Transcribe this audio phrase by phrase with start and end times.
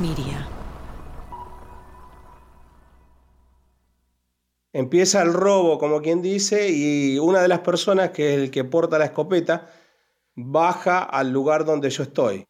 [0.00, 0.48] Miria.
[4.72, 8.64] Empieza el robo, como quien dice, y una de las personas, que es el que
[8.64, 9.70] porta la escopeta,
[10.34, 12.44] baja al lugar donde yo estoy.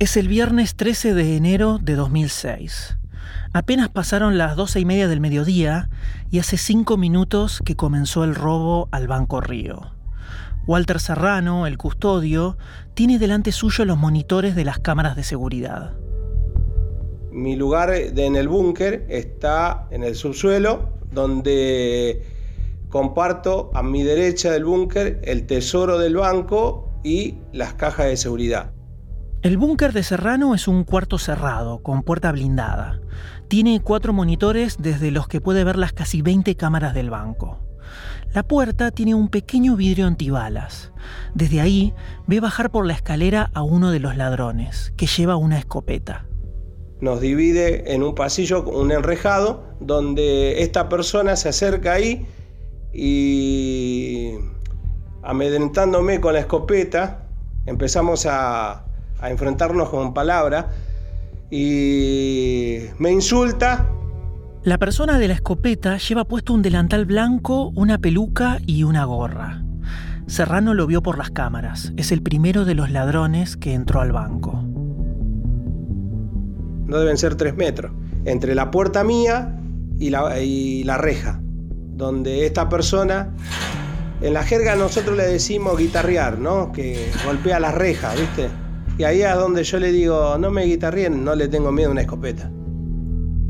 [0.00, 2.96] Es el viernes 13 de enero de 2006.
[3.52, 5.90] Apenas pasaron las doce y media del mediodía
[6.30, 9.99] y hace cinco minutos que comenzó el robo al Banco Río.
[10.70, 12.56] Walter Serrano, el custodio,
[12.94, 15.96] tiene delante suyo los monitores de las cámaras de seguridad.
[17.32, 22.22] Mi lugar en el búnker está en el subsuelo, donde
[22.88, 28.70] comparto a mi derecha del búnker el tesoro del banco y las cajas de seguridad.
[29.42, 33.00] El búnker de Serrano es un cuarto cerrado, con puerta blindada.
[33.48, 37.58] Tiene cuatro monitores desde los que puede ver las casi 20 cámaras del banco.
[38.32, 40.92] La puerta tiene un pequeño vidrio antibalas.
[41.34, 41.94] Desde ahí
[42.26, 46.26] ve bajar por la escalera a uno de los ladrones, que lleva una escopeta
[47.00, 52.26] nos divide en un pasillo, un enrejado, donde esta persona se acerca ahí
[52.92, 54.34] y
[55.22, 57.26] amedrentándome con la escopeta,
[57.66, 58.84] empezamos a,
[59.22, 60.66] enfrentarnos con palabras
[61.50, 63.86] y me insulta.
[64.62, 69.62] La persona de la escopeta lleva puesto un delantal blanco, una peluca y una gorra.
[70.26, 71.92] Serrano lo vio por las cámaras.
[71.96, 74.70] Es el primero de los ladrones que entró al banco
[76.90, 77.92] no deben ser tres metros,
[78.24, 79.56] entre la puerta mía
[79.98, 83.32] y la, reja, donde esta persona,
[84.20, 86.72] en la jerga nosotros le decimos guitarrear, ¿no?
[86.72, 88.48] Que golpea la reja, ¿viste?
[88.98, 91.92] Y ahí es donde yo le digo, no me guitarreen, no le tengo miedo a
[91.92, 92.50] una escopeta.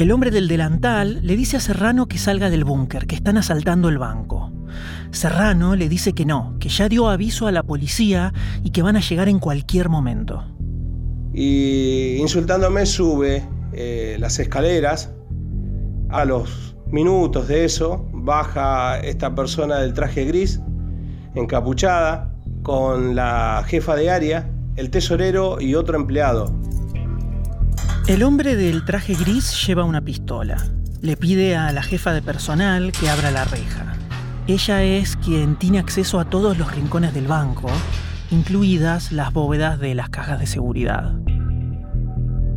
[0.00, 3.88] El hombre del delantal le dice a Serrano que salga del búnker, que están asaltando
[3.88, 4.50] el banco.
[5.10, 8.32] Serrano le dice que no, que ya dio aviso a la policía
[8.64, 10.44] y que van a llegar en cualquier momento
[11.32, 15.12] y insultándome sube eh, las escaleras.
[16.08, 20.60] A los minutos de eso baja esta persona del traje gris,
[21.34, 26.52] encapuchada, con la jefa de área, el tesorero y otro empleado.
[28.10, 30.56] El hombre del traje gris lleva una pistola.
[31.00, 33.92] Le pide a la jefa de personal que abra la reja.
[34.48, 37.70] Ella es quien tiene acceso a todos los rincones del banco
[38.32, 41.14] incluidas las bóvedas de las cajas de seguridad.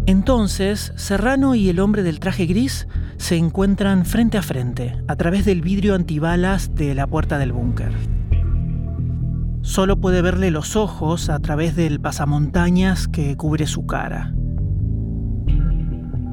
[0.08, 2.88] Entonces, Serrano y el hombre del traje gris
[3.18, 7.92] se encuentran frente a frente, a través del vidrio antibalas de la puerta del búnker.
[9.62, 14.34] Solo puede verle los ojos a través del pasamontañas que cubre su cara.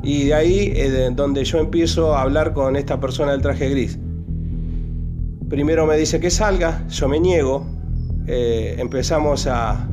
[0.02, 3.98] Y de ahí es donde yo empiezo a hablar con esta persona del traje gris.
[5.48, 7.66] Primero me dice que salga, yo me niego,
[8.26, 9.88] eh, empezamos a,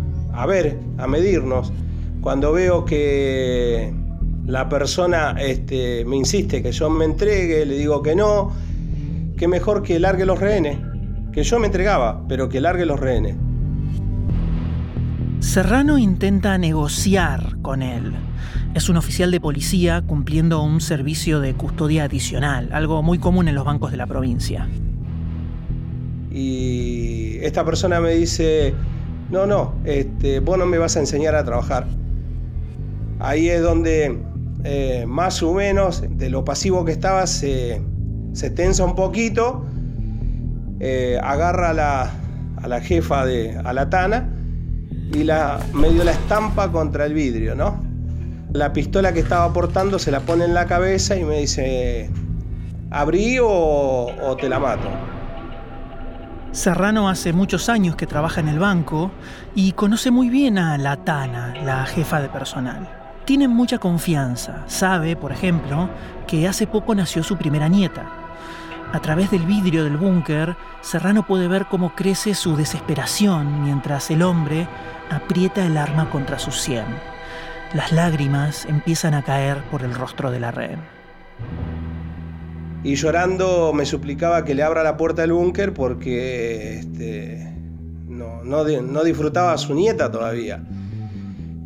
[0.48, 1.74] ver, a medirnos.
[2.22, 3.94] Cuando veo que
[4.46, 8.54] la persona este, me insiste que yo me entregue, le digo que no,
[9.36, 10.78] que mejor que largue los rehenes,
[11.34, 13.36] que yo me entregaba, pero que largue los rehenes.
[15.40, 18.14] Serrano intenta negociar con él.
[18.78, 23.56] Es un oficial de policía cumpliendo un servicio de custodia adicional, algo muy común en
[23.56, 24.70] los bancos de la provincia.
[26.30, 28.76] Y esta persona me dice,
[29.32, 31.88] no, no, este, vos no me vas a enseñar a trabajar.
[33.18, 34.20] Ahí es donde
[34.64, 37.82] eh, más o menos de lo pasivo que estaba se,
[38.56, 39.66] tensa un poquito,
[40.80, 44.30] eh, agarra a la, jefa de a la Tana
[45.16, 47.87] y la, medio la estampa contra el vidrio, ¿no?
[48.54, 52.10] La pistola que estaba portando se la pone en la cabeza y me dice,
[52.90, 54.88] ¿abrí o, te la mato?
[56.54, 59.12] Serrano hace muchos años que trabaja en el banco
[59.54, 62.88] y conoce muy bien a la Tana, la jefa de personal.
[63.26, 64.64] Tienen mucha confianza.
[64.68, 65.90] Sabe, por ejemplo,
[66.26, 68.06] que hace poco nació su primera nieta.
[68.94, 74.22] A través del vidrio del búnker, Serrano puede ver cómo crece su desesperación mientras el
[74.22, 74.70] hombre
[75.12, 77.17] aprieta el arma contra su sien.
[77.74, 80.80] Las lágrimas empiezan a caer por el rostro de la rehén
[82.88, 87.54] y llorando me suplicaba que le abra la puerta del búnker porque este,
[88.08, 90.64] no, no, disfrutaba a su nieta todavía.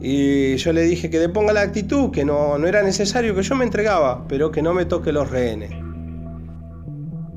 [0.02, 3.44] Y yo le dije que le ponga la actitud, que no, no era necesario, que
[3.44, 5.72] yo me entregaba, pero que no me toque los rehenes.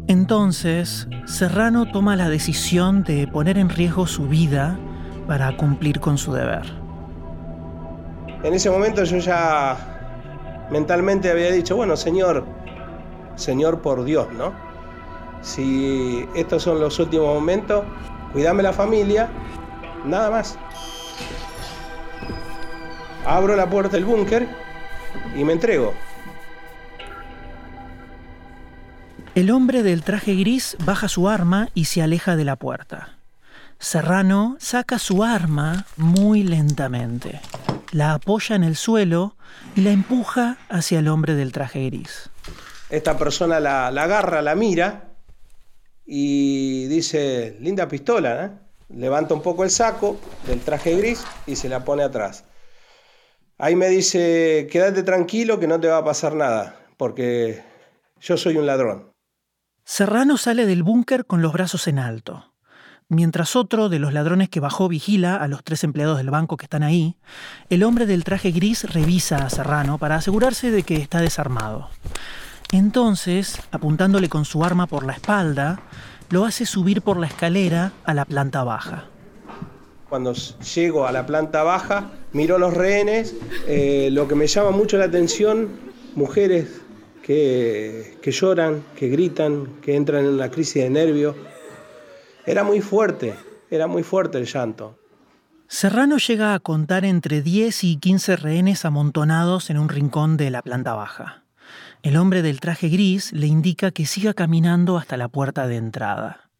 [0.06, 4.78] Entonces, Serrano toma la decisión de poner en riesgo su vida
[5.26, 6.83] para cumplir con su deber.
[8.44, 12.44] En ese momento yo ya mentalmente había dicho, bueno, señor,
[13.36, 14.54] Señor por Dios, ¿no?
[15.42, 17.84] Si estos son los últimos momentos,
[18.32, 19.28] cuídame la familia,
[20.04, 20.58] nada más.
[23.26, 24.46] Abro la puerta del búnker
[25.34, 25.94] y me entrego.
[29.34, 33.14] El hombre del traje gris baja su arma y se aleja de la puerta.
[33.78, 37.40] Serrano saca su arma muy lentamente,
[37.94, 39.36] la apoya en el suelo
[39.76, 42.28] y la empuja hacia el hombre del traje gris.
[42.90, 45.14] Esta persona la, agarra, la mira
[46.04, 48.50] y dice, linda pistola, ¿eh?
[48.88, 52.44] Levanta un poco el saco del traje gris y se la pone atrás.
[53.58, 57.62] Ahí me dice, quédate tranquilo que no te va a pasar nada, porque
[58.20, 59.12] yo soy un ladrón.
[59.84, 62.53] Serrano sale del búnker con los brazos en alto.
[63.10, 66.64] Mientras otro de los ladrones que bajó vigila a los tres empleados del banco que
[66.64, 67.16] están ahí,
[67.68, 71.90] el hombre del traje gris revisa a Serrano para asegurarse de que está desarmado.
[72.72, 75.82] Entonces, apuntándole con su arma por la espalda,
[76.30, 79.04] lo hace subir por la escalera a la planta baja.
[80.08, 83.34] Cuando llego a la planta baja, miro los rehenes,
[83.66, 85.68] eh, lo que me llama mucho la atención,
[86.14, 86.80] mujeres
[87.22, 91.34] que, lloran, que gritan, que entran en una crisis de nervio.
[92.46, 93.34] Era muy fuerte,
[93.70, 94.98] era muy fuerte el llanto.
[95.66, 100.60] Serrano llega a contar entre 10 y 15 rehenes amontonados en un rincón de la
[100.60, 101.44] planta baja.
[102.02, 106.50] El hombre del traje gris le indica que siga caminando hasta la puerta de entrada.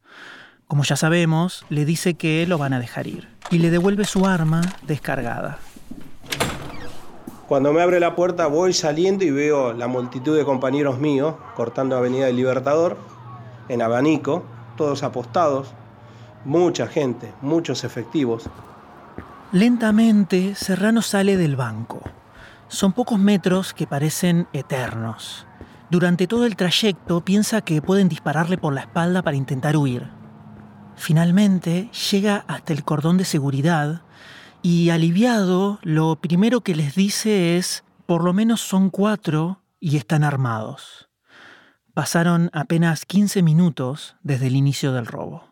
[0.67, 4.25] Como ya sabemos, le dice que lo van a dejar ir y le devuelve su
[4.25, 5.59] arma descargada.
[7.47, 11.95] Cuando me abre la puerta voy saliendo y veo la multitud de compañeros míos cortando
[11.95, 12.97] Avenida del Libertador
[13.69, 14.45] en abanico,
[14.77, 15.69] todos apostados,
[16.45, 18.45] mucha gente, muchos efectivos.
[19.53, 22.01] Lentamente Serrano sale del banco.
[22.69, 25.47] Son pocos metros que parecen eternos.
[25.91, 30.09] Durante todo el trayecto piensa que pueden dispararle por la espalda para intentar huir.
[30.97, 34.03] Finalmente llega hasta el cordón de seguridad
[34.63, 40.25] y aliviado, lo primero que les dice es, por lo menos son cuatro y están
[40.25, 41.09] armados.
[41.95, 45.45] Pasaron apenas 15 minutos desde el inicio del robo.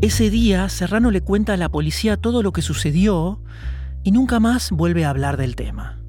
[0.00, 3.42] Ese día, Serrano le cuenta a la policía todo lo que sucedió
[4.02, 6.00] y nunca más vuelve a hablar del tema.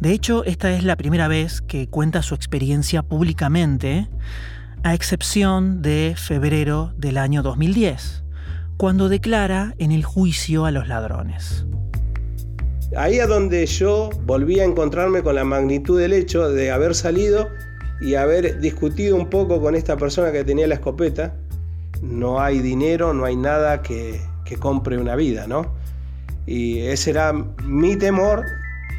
[0.00, 4.10] De hecho, esta es la primera vez que cuenta su experiencia públicamente,
[4.82, 8.24] a excepción de febrero del año 2010
[8.76, 11.64] cuando declara en el juicio a los ladrones.
[12.96, 17.48] Ahí es donde yo volví a encontrarme con la magnitud del hecho de haber salido
[18.00, 21.34] y haber discutido un poco con esta persona que tenía la escopeta.
[22.02, 24.20] No hay dinero, no hay nada que,
[24.60, 25.74] compre una vida, ¿no?
[26.46, 28.44] Y ese era mi temor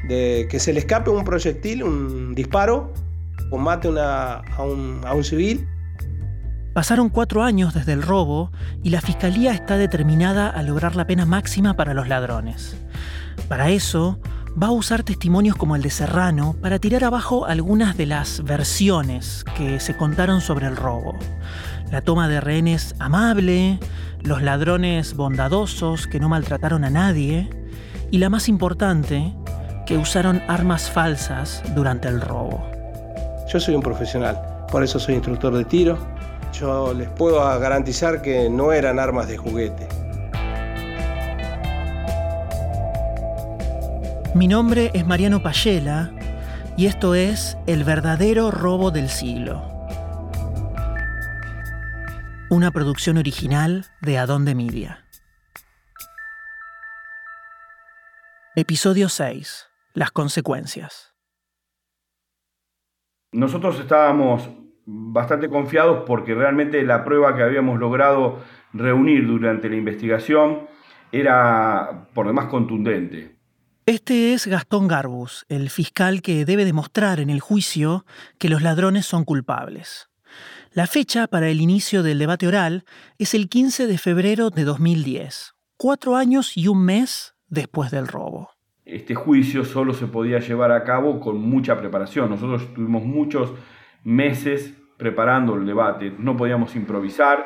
[0.09, 2.91] de que se le escape un proyectil, un disparo,
[3.51, 5.65] o mate a, un, a un civil
[6.75, 8.51] Pasaron cuatro años desde el robo
[8.83, 12.75] y la Fiscalía está determinada a lograr la pena máxima para los ladrones.
[13.47, 14.19] Para eso,
[14.61, 19.43] va a usar testimonios como el de Serrano para tirar abajo algunas de las versiones
[19.57, 21.15] que se contaron sobre el robo.
[21.91, 23.79] La toma de rehenes amable,
[24.21, 27.49] los ladrones bondadosos que no maltrataron a nadie
[28.11, 29.33] y la más importante,
[29.85, 32.65] que usaron armas falsas durante el robo.
[33.51, 36.15] Yo soy un profesional, por eso soy instructor de tiro
[36.59, 39.87] yo les puedo garantizar que no eran armas de juguete.
[44.35, 46.11] Mi nombre es Mariano Payela
[46.75, 49.63] y esto es El verdadero robo del siglo.
[52.49, 55.05] Una producción original de Adón de Media.
[58.57, 59.69] Episodio 6.
[59.93, 61.15] Las consecuencias.
[63.31, 64.49] Nosotros estábamos
[64.85, 68.39] bastante confiados porque realmente la prueba que habíamos logrado
[68.73, 70.67] reunir durante la investigación
[71.13, 73.34] era por demás contundente.
[73.87, 78.03] Este es Gastón Garbus, el fiscal que debe demostrar en el juicio
[78.39, 80.09] que los ladrones son culpables.
[80.71, 82.83] La fecha para el inicio del debate oral
[83.19, 88.49] es el 15 de febrero de 2010, cuatro años y un mes después del robo.
[88.85, 92.31] Este juicio solo se podía llevar a cabo con mucha preparación.
[92.31, 93.51] Nosotros tuvimos muchos
[94.03, 97.45] meses preparando el debate, no podíamos improvisar.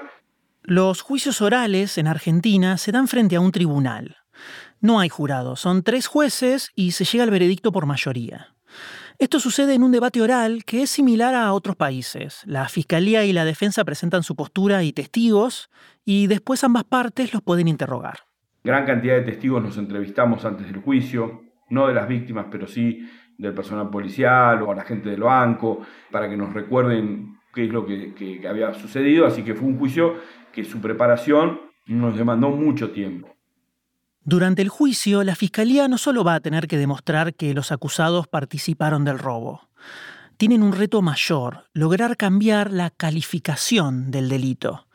[0.63, 4.18] Los juicios orales en Argentina se dan frente a un tribunal.
[4.81, 8.55] No hay jurado, son tres jueces y se llega al veredicto por mayoría.
[9.17, 12.41] Esto sucede en un debate oral que es similar a otros países.
[12.45, 15.69] La fiscalía y la defensa presentan su postura y testigos
[16.05, 18.19] y después ambas partes los pueden interrogar.
[18.63, 23.09] Gran cantidad de testigos nos entrevistamos antes del juicio, no de las víctimas, pero sí
[23.37, 25.81] del personal policial o a la gente del banco,
[26.11, 29.25] para que nos recuerden qué es lo que, había sucedido.
[29.25, 30.15] Así que fue un juicio
[30.53, 33.38] que su preparación nos demandó mucho tiempo.
[34.29, 38.27] Durante el juicio, la Fiscalía no solo va a tener que demostrar que los acusados
[38.27, 39.67] participaron del robo,
[40.37, 44.85] tienen un reto mayor, lograr cambiar la calificación del delito.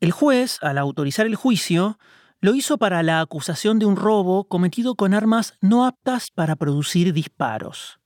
[0.00, 1.98] El juez, al autorizar el juicio,
[2.42, 7.14] lo hizo para la acusación de un robo cometido con armas no aptas para producir
[7.14, 8.00] disparos.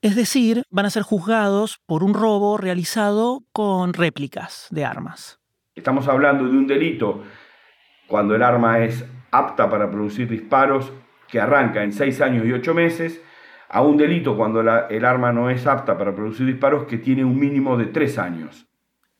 [0.00, 5.40] Es decir, van a ser juzgados por un robo realizado con réplicas de armas.
[5.74, 7.24] Estamos hablando de un delito
[8.06, 9.04] cuando el arma es
[9.38, 10.92] apta para producir disparos
[11.28, 13.20] que arranca en seis años y ocho meses
[13.68, 17.38] a un delito cuando el arma no es apta para producir disparos que tiene un
[17.38, 18.66] mínimo de tres años.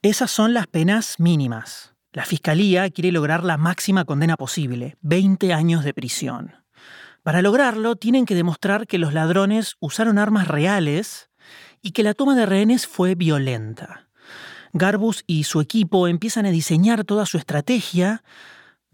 [0.03, 1.95] Esas son las penas mínimas.
[2.13, 6.53] La Fiscalía quiere lograr la máxima condena posible, 20 años de prisión.
[7.25, 11.31] Para lograrlo, tienen que demostrar que los ladrones usaron armas reales
[11.83, 14.09] y que la toma de rehenes fue violenta.
[14.73, 18.23] Garbus y su equipo empiezan a diseñar toda su estrategia,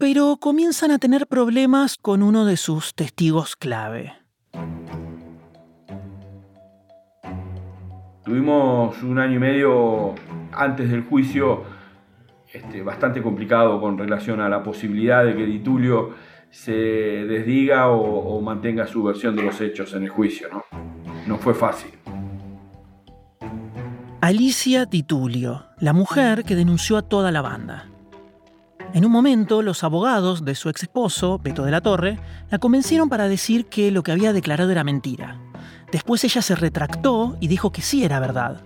[0.01, 4.13] pero comienzan a tener problemas con uno de sus testigos clave.
[8.25, 10.15] Tuvimos un año y medio
[10.53, 11.65] antes del juicio
[12.51, 16.15] este, bastante complicado con relación a la posibilidad de que Ditulio
[16.49, 20.47] se desdiga o, mantenga su versión de los hechos en el juicio.
[20.51, 20.63] ¿no?
[21.27, 21.91] no fue fácil.
[24.19, 27.90] Alicia Titulio, la mujer que denunció a toda la banda.
[28.93, 32.19] En un momento, los abogados de su ex esposo, Beto de la Torre,
[32.49, 35.39] la convencieron para decir que lo que había declarado era mentira.
[35.93, 38.61] Después ella se retractó y dijo que sí era verdad.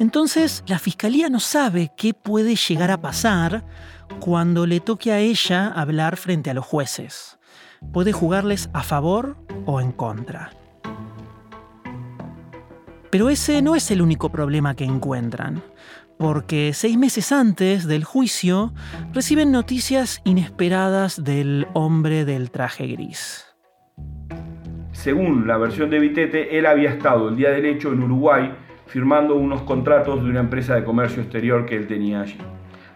[0.00, 3.64] Entonces, la fiscalía no sabe qué puede llegar a pasar
[4.18, 7.38] cuando le toque a ella hablar frente a los jueces.
[7.92, 9.36] Puede jugarles a favor
[9.66, 10.50] o en contra.
[13.10, 15.62] Pero ese no es el único problema que encuentran,
[16.20, 18.72] porque seis meses antes del juicio
[19.12, 23.50] reciben noticias inesperadas del hombre del traje gris
[25.00, 28.52] según la versión de Vitete, él había estado el día del hecho en Uruguay
[28.86, 32.36] firmando unos contratos de una empresa de comercio exterior que él tenía allí.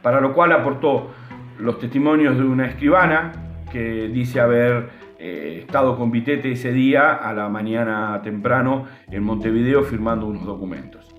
[0.03, 1.13] Para lo cual aportó
[1.59, 3.33] los testimonios de una escribana
[3.73, 9.83] que dice haber eh, estado con Vitete ese día a la mañana temprano en Montevideo
[9.83, 11.15] firmando unos documentos.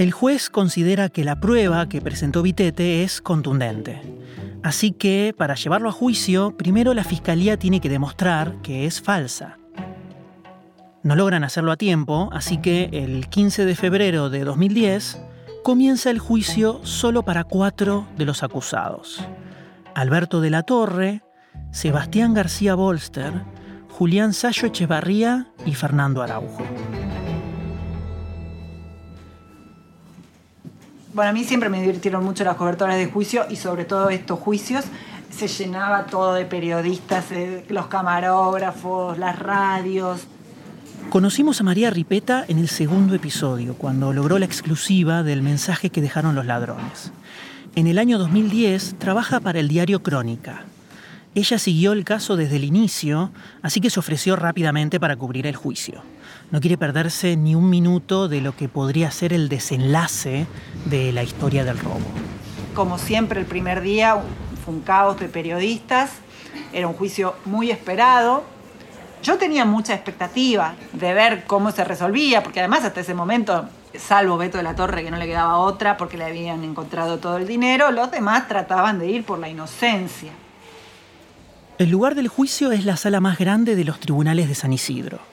[0.00, 4.00] El juez considera que la prueba que presentó Vitete es contundente.
[4.62, 9.58] Así que, para llevarlo a juicio, primero la fiscalía tiene que demostrar que es falsa.
[11.02, 15.20] No logran hacerlo a tiempo, así que el 15 de febrero de 2010
[15.62, 19.22] comienza el juicio solo para cuatro de los acusados.
[19.94, 21.20] Alberto de la Torre,
[21.72, 23.34] Sebastián García Bolster,
[23.90, 26.64] Julián Sayo Echevarría y Fernando Araujo.
[31.20, 34.38] Bueno, a mí siempre me divirtieron mucho las coberturas de juicio y sobre todo estos
[34.38, 34.86] juicios.
[35.28, 40.22] Se llenaba todo de periodistas, eh, los camarógrafos, las radios.
[41.10, 46.00] Conocimos a María Ripeta en el segundo episodio, cuando logró la exclusiva del mensaje que
[46.00, 47.12] dejaron los ladrones.
[47.76, 50.64] En el año 2010 trabaja para el diario Crónica.
[51.34, 55.54] Ella siguió el caso desde el inicio, así que se ofreció rápidamente para cubrir el
[55.54, 56.02] juicio
[56.50, 60.46] no quiere perderse ni un minuto de lo que podría ser el desenlace
[60.84, 62.00] de la historia del robo.
[62.74, 64.16] Como siempre, el primer día
[64.64, 66.10] fue un caos de periodistas,
[66.72, 68.44] era un juicio muy esperado.
[69.22, 74.38] Yo tenía mucha expectativa de ver cómo se resolvía, porque además hasta ese momento, salvo
[74.38, 77.46] Beto de la Torre, que no le quedaba otra porque le habían encontrado todo el
[77.46, 80.32] dinero, los demás trataban de ir por la inocencia.
[81.78, 85.29] El lugar del juicio es la sala más grande de los tribunales de San Isidro.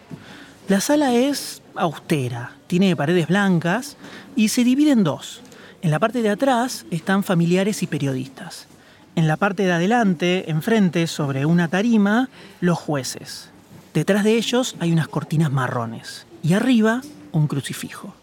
[0.68, 3.96] La sala es austera, tiene paredes blancas
[4.36, 5.42] y se divide en dos.
[5.82, 8.68] En la parte de atrás están familiares y periodistas.
[9.16, 12.28] En la parte de adelante, enfrente, sobre una tarima,
[12.60, 13.50] los jueces.
[13.94, 18.14] Detrás de ellos hay unas cortinas marrones y arriba un crucifijo.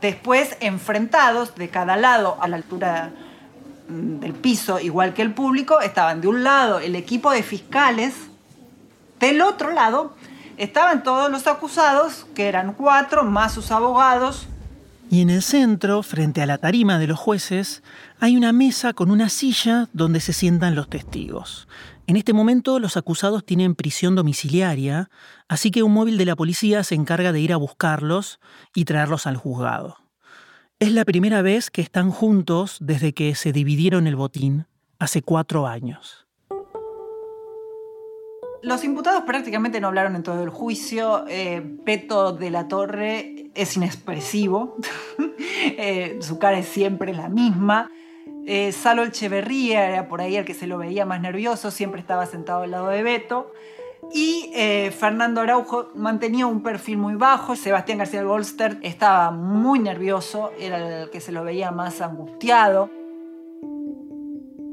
[0.00, 3.12] Después, enfrentados de cada lado a la altura
[3.88, 8.12] mm, del piso, igual que el público, estaban de un lado el equipo de fiscales,
[9.20, 10.16] del otro lado
[10.56, 14.46] estaban todos los acusados, que eran cuatro, más sus abogados.
[15.10, 17.82] Y en el centro, frente a la tarima de los jueces,
[18.18, 21.68] hay una mesa con una silla donde se sientan los testigos.
[22.06, 25.10] En este momento los acusados tienen prisión domiciliaria,
[25.48, 28.40] así que un móvil de la policía se encarga de ir a buscarlos
[28.74, 29.98] y traerlos al juzgado.
[30.80, 34.66] Es la primera vez que están juntos desde que se dividieron el botín,
[34.98, 36.21] hace cuatro años.
[38.62, 41.24] Los imputados prácticamente no hablaron en todo el juicio.
[41.28, 44.76] Eh, Peto de la Torre es inexpresivo.
[45.64, 47.90] Eh, su cara es siempre la misma.
[48.46, 52.26] Eh, Salo Echeverría era por ahí el que se lo veía más nervioso, siempre estaba
[52.26, 53.52] sentado al lado de Beto.
[54.12, 57.54] Y eh, Fernando Araujo mantenía un perfil muy bajo.
[57.54, 62.90] Sebastián García Goldster estaba muy nervioso, era el que se lo veía más angustiado.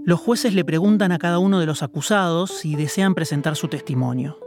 [0.05, 4.39] Los jueces le preguntan a cada uno de los acusados si desean presentar su testimonio.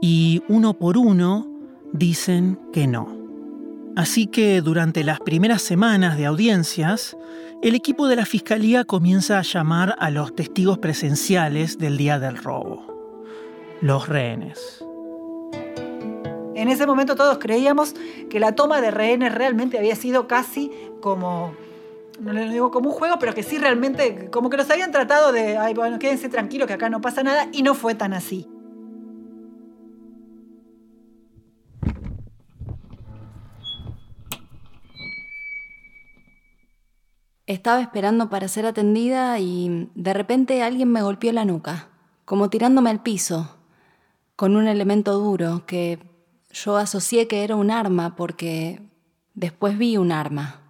[0.00, 1.46] Y uno por uno
[1.92, 3.18] dicen que no.
[3.96, 7.16] Así que durante las primeras semanas de audiencias,
[7.62, 12.36] el equipo de la Fiscalía comienza a llamar a los testigos presenciales del día del
[12.36, 12.86] robo,
[13.80, 14.84] los rehenes.
[16.54, 17.94] En ese momento todos creíamos
[18.30, 20.70] que la toma de rehenes realmente había sido casi
[21.00, 21.54] como,
[22.20, 25.32] no le digo como un juego, pero que sí realmente, como que nos habían tratado
[25.32, 28.48] de, ay, bueno, quédense tranquilos que acá no pasa nada, y no fue tan así.
[37.46, 41.88] Estaba esperando para ser atendida y de repente alguien me golpeó la nuca,
[42.26, 43.56] como tirándome al piso,
[44.36, 45.98] con un elemento duro que
[46.50, 48.82] yo asocié que era un arma porque
[49.32, 50.67] después vi un arma.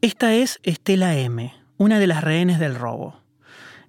[0.00, 3.16] Esta es Estela M., una de las rehenes del robo.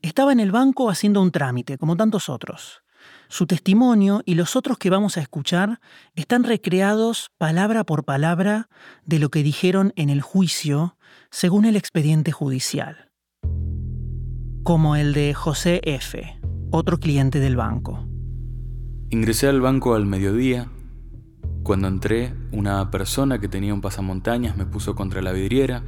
[0.01, 2.81] Estaba en el banco haciendo un trámite, como tantos otros.
[3.27, 5.79] Su testimonio y los otros que vamos a escuchar
[6.15, 8.69] están recreados palabra por palabra
[9.05, 10.97] de lo que dijeron en el juicio
[11.29, 13.11] según el expediente judicial,
[14.63, 16.39] como el de José F.,
[16.71, 18.07] otro cliente del banco.
[19.11, 20.71] Ingresé al banco al mediodía.
[21.61, 25.83] Cuando entré, una persona que tenía un pasamontañas me puso contra la vidriera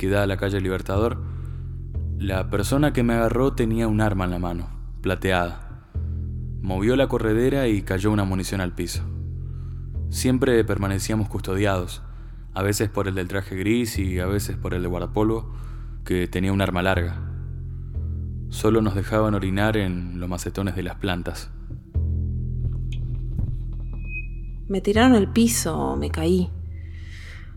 [0.00, 1.18] que a la calle Libertador.
[2.16, 4.70] La persona que me agarró tenía un arma en la mano,
[5.02, 5.90] plateada.
[6.62, 9.02] Movió la corredera y cayó una munición al piso.
[10.08, 12.02] Siempre permanecíamos custodiados
[12.54, 15.52] a veces por el del traje gris y a veces por el de guardapolvo,
[16.06, 17.20] que tenía un arma larga.
[18.48, 21.50] Solo nos dejaban orinar en los macetones de las plantas.
[24.66, 26.50] Me tiraron al piso, me caí.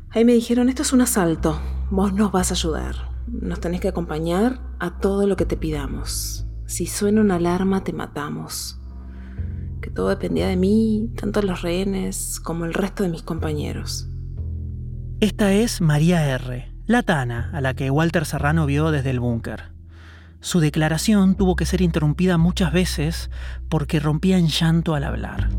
[0.09, 1.59] Ahí me dijeron, esto es un asalto,
[1.93, 2.95] vos nos vas a ayudar,
[3.27, 6.47] nos tenés que acompañar a todo lo que te pidamos.
[6.65, 8.79] Si suena una alarma, te matamos.
[9.79, 14.09] Que todo dependía de mí, tanto los rehenes como el resto de mis compañeros.
[15.19, 19.71] Esta es María R., la Tana, a la que Walter Serrano vio desde el búnker.
[20.39, 23.29] Su declaración tuvo que ser interrumpida muchas veces
[23.69, 25.49] porque rompía en llanto al hablar.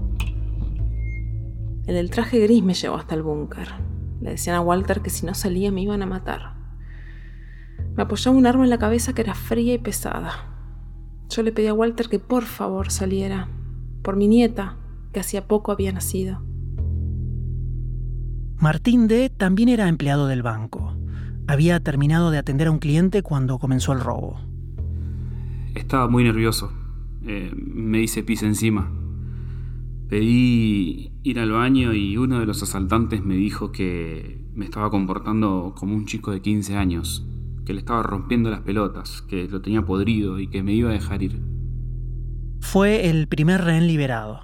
[1.86, 3.93] El del traje gris me llevó hasta el búnker.
[4.20, 6.54] Le decían a Walter que si no salía me iban a matar.
[7.96, 10.32] Me apoyaba un arma en la cabeza que era fría y pesada.
[11.28, 13.48] Yo le pedí a Walter que por favor saliera,
[14.02, 14.76] por mi nieta,
[15.12, 16.42] que hacía poco había nacido.
[18.56, 19.30] Martín D.
[19.30, 20.96] también era empleado del banco.
[21.46, 24.40] Había terminado de atender a un cliente cuando comenzó el robo.
[25.74, 26.72] Estaba muy nervioso.
[27.26, 28.90] Eh, me hice pis encima.
[30.08, 35.74] Pedí ir al baño y uno de los asaltantes me dijo que me estaba comportando
[35.76, 37.26] como un chico de 15 años,
[37.64, 40.92] que le estaba rompiendo las pelotas, que lo tenía podrido y que me iba a
[40.92, 41.40] dejar ir.
[42.60, 44.40] Fue el primer rehén liberado.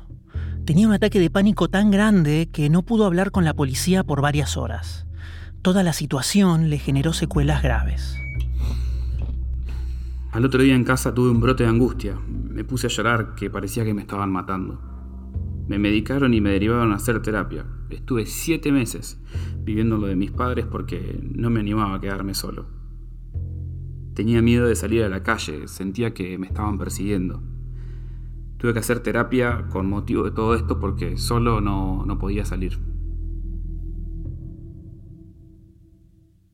[0.64, 4.22] Tenía un ataque de pánico tan grande que no pudo hablar con la policía por
[4.22, 5.06] varias horas.
[5.62, 8.16] Toda la situación le generó secuelas graves.
[10.32, 12.18] Al otro día en casa tuve un brote de angustia.
[12.28, 14.89] Me puse a llorar que parecía que me estaban matando.
[15.70, 17.64] Me medicaron y me derivaron a hacer terapia.
[17.90, 19.20] Estuve siete meses
[19.58, 22.66] viviendo lo de mis padres porque no me animaba a quedarme solo.
[24.14, 27.44] Tenía miedo de salir a la calle, sentía que me estaban persiguiendo.
[28.56, 32.80] Tuve que hacer terapia con motivo de todo esto porque solo no, no podía salir.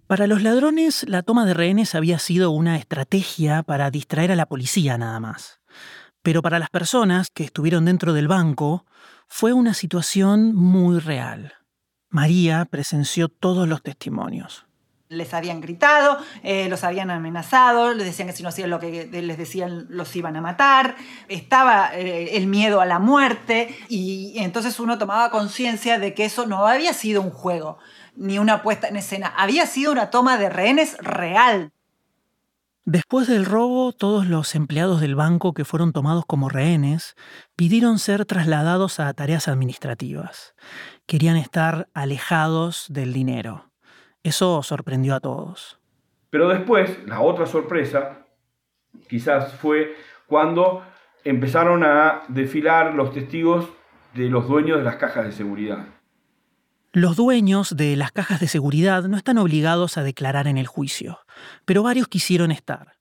[0.06, 4.44] Para los ladrones, la toma de rehenes había sido una estrategia para distraer a la
[4.44, 5.62] policía nada más.
[6.26, 8.84] Pero para las personas que estuvieron dentro del banco,
[9.28, 11.54] fue una situación muy real.
[12.08, 14.66] María presenció todos los testimonios
[15.08, 19.06] les habían gritado, eh, los habían amenazado, les decían que si no hacían lo que
[19.06, 20.96] les decían los iban a matar,
[21.28, 26.44] estaba eh, el miedo a la muerte y entonces uno tomaba conciencia de que eso
[26.44, 27.78] no había sido un juego
[28.16, 31.70] ni una puesta en escena, había sido una toma de rehenes real.
[32.88, 37.16] Después del robo, todos los empleados del banco que fueron tomados como rehenes
[37.56, 40.54] pidieron ser trasladados a tareas administrativas.
[41.04, 43.72] Querían estar alejados del dinero.
[44.22, 45.80] Eso sorprendió a todos.
[46.30, 48.24] Pero después, la otra sorpresa,
[49.08, 49.96] quizás fue
[50.28, 50.84] cuando
[51.24, 53.68] empezaron a desfilar los testigos
[54.14, 55.88] de los dueños de las cajas de seguridad.
[56.92, 61.18] Los dueños de las cajas de seguridad no están obligados a declarar en el juicio,
[61.64, 62.96] pero varios quisieron estar.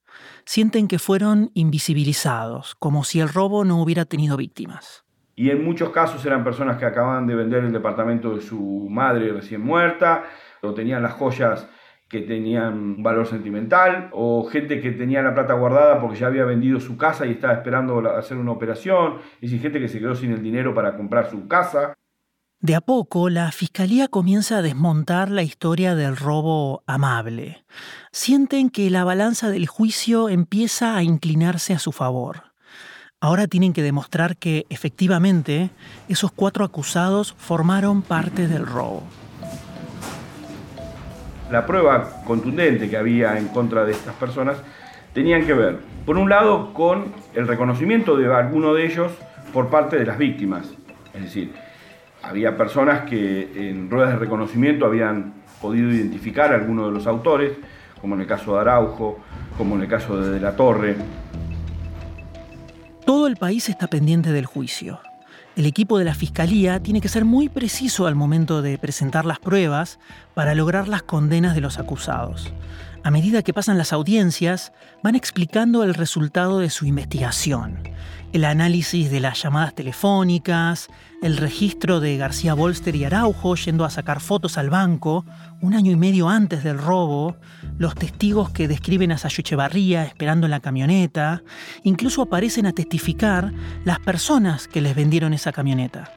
[0.46, 5.04] Sienten que fueron invisibilizados, como si el robo no hubiera tenido víctimas.
[5.36, 9.34] Y en muchos casos eran personas que acababan de vender el departamento de su madre
[9.34, 10.24] recién muerta,
[10.62, 11.68] o tenían las joyas
[12.08, 16.80] que tenían valor sentimental, o gente que tenía la plata guardada porque ya había vendido
[16.80, 20.32] su casa y estaba esperando hacer una operación, y decir, gente que se quedó sin
[20.32, 21.96] el dinero para comprar su casa.
[22.62, 27.66] De a poco, la fiscalía comienza a desmontar la historia del robo amable.
[28.12, 32.56] Sienten que la balanza del juicio empieza a inclinarse a su favor.
[33.20, 35.70] Ahora tienen que demostrar que, efectivamente,
[36.08, 39.04] esos cuatro acusados formaron parte del robo.
[41.52, 44.58] La prueba contundente que había en contra de estas personas
[45.14, 49.12] tenían que ver, por un lado, con el reconocimiento de alguno de ellos
[49.54, 50.68] por parte de las víctimas.
[51.14, 51.54] Es decir,
[52.26, 57.54] había personas que en ruedas de reconocimiento habían podido identificar a alguno de los autores,
[58.02, 59.20] como en el caso de Araujo,
[59.58, 60.96] como en el caso de De la Torre,
[63.06, 65.00] todo el país está pendiente del juicio.
[65.56, 69.38] El equipo de la Fiscalía tiene que ser muy preciso al momento de presentar las
[69.38, 70.00] pruebas
[70.34, 72.52] para lograr las condenas de los acusados.
[73.04, 77.78] A medida que pasan las audiencias, van explicando el resultado de su investigación
[78.36, 80.90] el análisis de las llamadas telefónicas,
[81.22, 85.24] el registro de García Bolster y Araujo yendo a sacar fotos al banco
[85.62, 87.38] un año y medio antes del robo,
[87.78, 91.44] los testigos que describen a Sayuchevarría esperando en la camioneta,
[91.84, 93.54] incluso aparecen a testificar
[93.86, 96.12] las personas que les vendieron esa camioneta.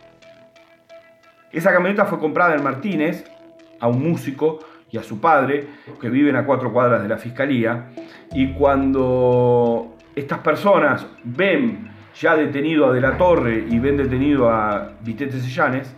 [1.52, 3.30] Esa camioneta fue comprada en Martínez
[3.78, 4.58] a un músico
[4.90, 5.68] y a su padre,
[6.00, 7.90] que viven a cuatro cuadras de la fiscalía,
[8.32, 14.90] y cuando estas personas ven ya detenido a De la Torre y ven detenido a
[15.02, 15.94] Vitete Sellanes,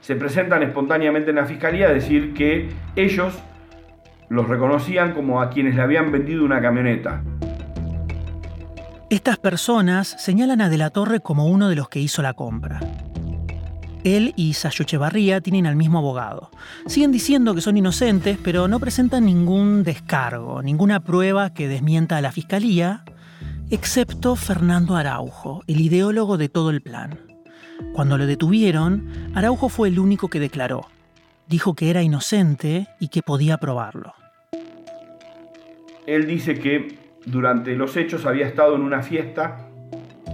[0.00, 3.34] se presentan espontáneamente en la fiscalía a decir que ellos
[4.28, 7.22] los reconocían como a quienes le habían vendido una camioneta.
[9.08, 12.80] Estas personas señalan a De la Torre como uno de los que hizo la compra.
[14.02, 16.50] Él y Sayo Echevarría tienen al mismo abogado.
[16.86, 22.20] Siguen diciendo que son inocentes, pero no presentan ningún descargo, ninguna prueba que desmienta a
[22.20, 23.04] la fiscalía
[23.70, 27.18] excepto Fernando Araujo, el ideólogo de todo el plan.
[27.92, 30.86] Cuando lo detuvieron, Araujo fue el único que declaró.
[31.48, 34.14] Dijo que era inocente y que podía probarlo.
[36.06, 39.68] Él dice que durante los hechos había estado en una fiesta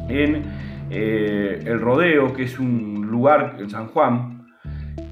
[0.08, 0.42] en
[0.90, 4.46] eh, El Rodeo, que es un lugar en San Juan,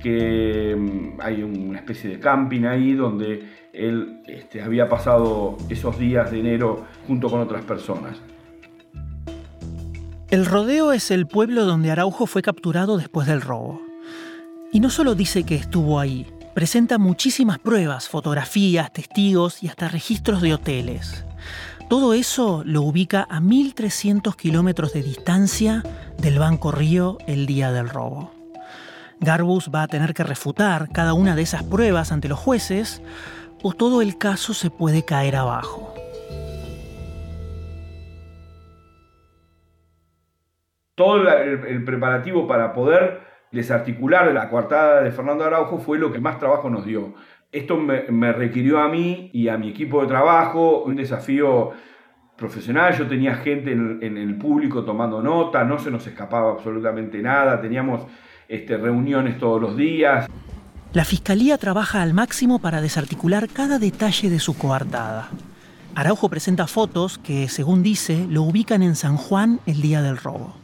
[0.03, 6.31] que mm, hay una especie de camping ahí donde él este, había pasado esos días
[6.31, 8.17] de enero junto con otras personas.
[10.31, 13.81] El rodeo es el pueblo donde Araujo fue capturado después del robo.
[14.73, 20.43] Y no solo dice que estuvo ahí, presenta muchísimas pruebas, fotografías, testigos y hasta registros
[20.43, 21.25] de hoteles.
[21.88, 25.83] Todo eso lo ubica a 1.300 kilómetros de distancia
[26.19, 28.35] del Banco Río el día del robo.
[29.21, 33.01] Garbus va a tener que refutar cada una de esas pruebas ante los jueces
[33.62, 35.94] o todo el caso se puede caer abajo.
[40.94, 43.21] Todo el, preparativo para poder
[43.53, 47.14] desarticular la coartada de Fernando Araujo fue lo que más trabajo nos dio.
[47.53, 51.71] Esto me, requirió a mí y a mi equipo de trabajo un desafío
[52.37, 52.94] profesional.
[52.94, 58.05] Yo tenía gente en, el público tomando nota, no se nos escapaba absolutamente nada, teníamos
[58.49, 60.29] este, reuniones todos los días.
[60.94, 65.29] La fiscalía trabaja al máximo para desarticular cada detalle de su coartada.
[65.94, 70.57] Araujo presenta fotos que, según dice, lo ubican en San Juan el día del robo.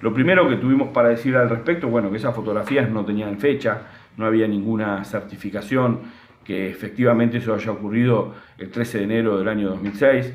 [0.00, 3.82] Lo primero que tuvimos para decir al respecto, bueno, que esas fotografías no tenían fecha,
[4.16, 6.00] no había ninguna certificación
[6.44, 10.32] que efectivamente eso haya ocurrido el 13 de enero del año 2006.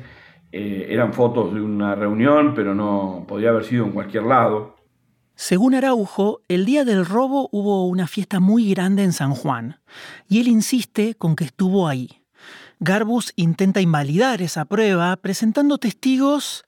[0.52, 4.77] Eh, eran fotos de una reunión, pero no podía haber sido en cualquier lado.
[5.40, 9.76] Según Araujo, el día del robo hubo una fiesta muy grande en San Juan,
[10.28, 12.24] y él insiste con que estuvo ahí.
[12.80, 16.64] Garbus intenta invalidar esa prueba presentando testigos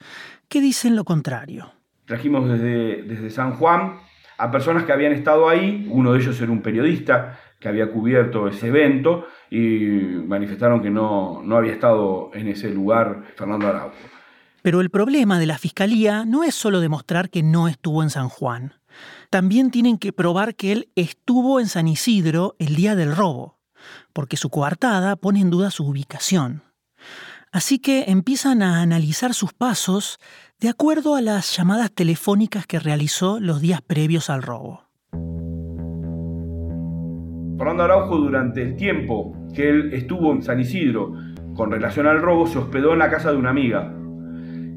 [0.49, 1.73] que dicen lo contrario.
[2.05, 3.99] Trajimos desde, desde San Juan
[4.39, 8.47] a personas que habían estado ahí, uno de ellos era un periodista que había cubierto
[8.47, 9.67] ese evento y
[10.29, 14.20] manifestaron que no, no había estado en ese lugar Fernando Araujo.
[14.63, 18.29] Pero el problema de la Fiscalía no es solo demostrar que no estuvo en San
[18.29, 18.75] Juan.
[19.31, 23.59] También tienen que probar que él estuvo en San Isidro el día del robo,
[24.13, 26.63] porque su coartada pone en duda su ubicación.
[27.53, 30.19] Así que empiezan a analizar sus pasos
[30.61, 34.85] de acuerdo a las llamadas telefónicas que realizó los días previos al robo.
[37.59, 41.15] Fernando Araujo durante el tiempo que él estuvo en San Isidro
[41.55, 43.93] con relación al robo se hospedó en la casa de una amiga.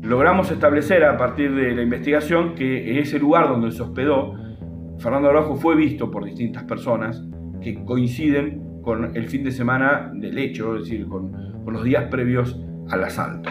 [0.04, 4.34] Logramos establecer a partir de la investigación que en ese lugar donde se hospedó,
[4.98, 7.24] Fernando Araujo fue visto por distintas personas
[7.62, 11.32] que coinciden con el fin de semana del hecho, es decir, con,
[11.66, 13.50] los días previos al asalto.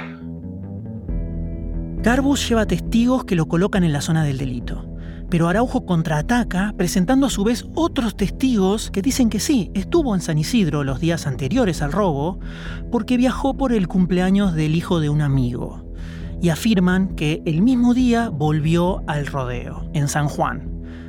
[2.02, 4.86] Garbus lleva testigos que lo colocan en la zona del delito.
[5.30, 10.20] Pero Araujo contraataca presentando a su vez otros testigos que dicen que sí, estuvo en
[10.20, 12.40] San Isidro los días anteriores al robo
[12.90, 15.82] porque viajó por el cumpleaños del hijo de un amigo.
[16.42, 20.68] Y afirman que el mismo día volvió al rodeo, en San Juan,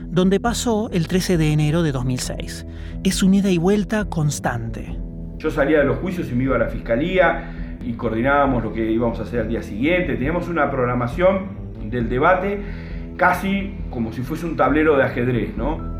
[0.09, 2.67] donde pasó el 13 de enero de 2006.
[3.03, 4.95] Es un ida y vuelta constante.
[5.39, 8.91] Yo salía de los juicios y me iba a la fiscalía y coordinábamos lo que
[8.91, 10.13] íbamos a hacer al día siguiente.
[10.13, 12.61] Teníamos una programación del debate
[13.17, 15.92] casi como si fuese un tablero de ajedrez, ¿no?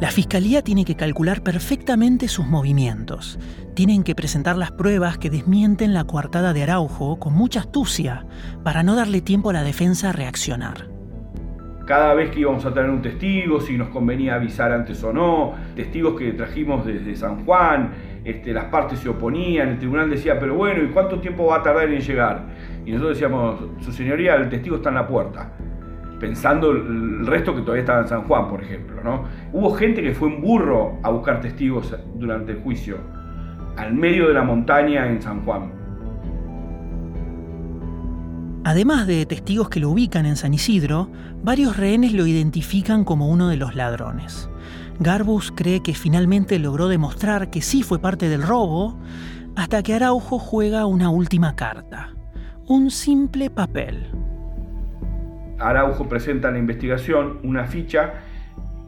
[0.00, 3.36] La fiscalía tiene que calcular perfectamente sus movimientos.
[3.74, 8.24] Tienen que presentar las pruebas que desmienten la coartada de Araujo con mucha astucia
[8.62, 10.86] para no darle tiempo a la defensa a reaccionar.
[11.84, 15.54] Cada vez que íbamos a tener un testigo, si nos convenía avisar antes o no,
[15.74, 17.90] testigos que trajimos desde San Juan,
[18.24, 21.62] este, las partes se oponían, el tribunal decía, pero bueno, ¿y cuánto tiempo va a
[21.64, 22.44] tardar en llegar?
[22.86, 25.50] Y nosotros decíamos, su señoría, el testigo está en la puerta.
[26.20, 29.02] Pensando el resto que todavía estaba en San Juan, por ejemplo.
[29.02, 29.24] ¿no?
[29.52, 32.98] Hubo gente que fue en burro a buscar testigos durante el juicio,
[33.76, 35.72] al medio de la montaña en San Juan.
[38.64, 41.10] Además de testigos que lo ubican en San Isidro,
[41.42, 44.50] varios rehenes lo identifican como uno de los ladrones.
[44.98, 48.98] Garbus cree que finalmente logró demostrar que sí fue parte del robo,
[49.56, 52.14] hasta que Araujo juega una última carta
[52.68, 54.10] un simple papel.
[55.58, 58.14] Araujo presenta en la investigación una ficha,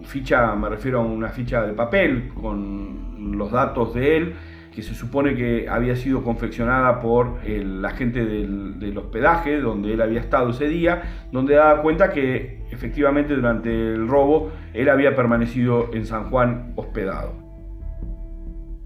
[0.03, 4.35] ficha me refiero a una ficha de papel con los datos de él,
[4.75, 10.01] que se supone que había sido confeccionada por el agente del, del, hospedaje donde él
[10.01, 15.91] había estado ese día, donde daba cuenta que efectivamente durante el robo él había permanecido
[15.93, 17.40] en San Juan hospedado.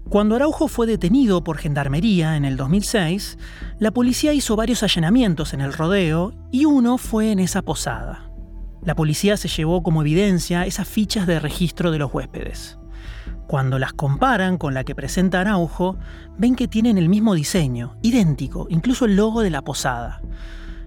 [0.09, 3.39] Cuando Araujo fue detenido por Gendarmería en el 2006,
[3.79, 8.29] la policía hizo varios allanamientos en el rodeo y uno fue en esa posada.
[8.83, 12.77] La policía se llevó como evidencia esas fichas de registro de los huéspedes.
[13.47, 15.97] Cuando las comparan con la que presenta Araujo,
[16.37, 20.21] ven que tienen el mismo diseño, idéntico, incluso el logo de la posada.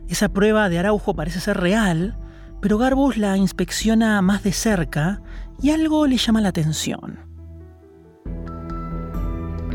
[0.08, 2.16] Esa prueba de Araujo parece ser real,
[2.62, 5.20] pero Garbus la inspecciona más de cerca
[5.60, 7.27] y algo le llama la atención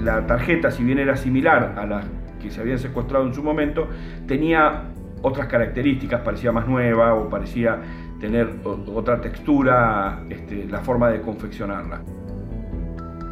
[0.04, 2.04] la tarjeta, si bien era similar a la
[2.42, 3.88] que se habían secuestrado en su momento,
[4.28, 4.84] tenía
[5.22, 7.80] otras características, parecía más nueva o parecía
[8.20, 12.02] tener otra textura, este, la forma de confeccionarla.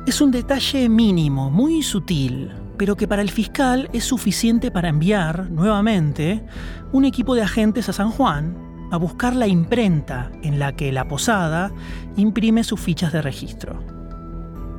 [0.07, 5.51] Es un detalle mínimo, muy sutil, pero que para el fiscal es suficiente para enviar
[5.51, 6.43] nuevamente
[6.91, 8.57] un equipo de agentes a San Juan
[8.91, 11.71] a buscar la imprenta en la que la posada
[12.17, 14.00] imprime sus fichas de registro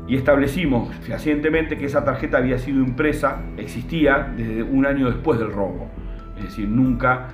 [0.06, 5.52] y establecimos fehacientemente que esa tarjeta había sido impresa, existía desde un año después del
[5.52, 5.88] robo.
[6.36, 7.28] Es decir, nunca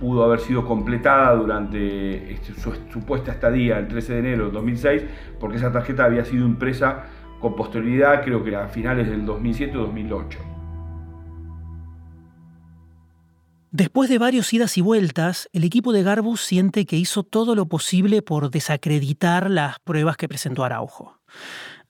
[0.00, 5.04] pudo haber sido completada durante este, su supuesta estadía el 13 de enero de 2006,
[5.40, 7.04] porque esa tarjeta había sido impresa
[7.40, 10.57] con posterioridad, creo que a finales del 2007 o 2008.
[13.70, 17.66] Después de varios idas y vueltas, el equipo de Garbus siente que hizo todo lo
[17.66, 21.20] posible por desacreditar las pruebas que presentó Araujo.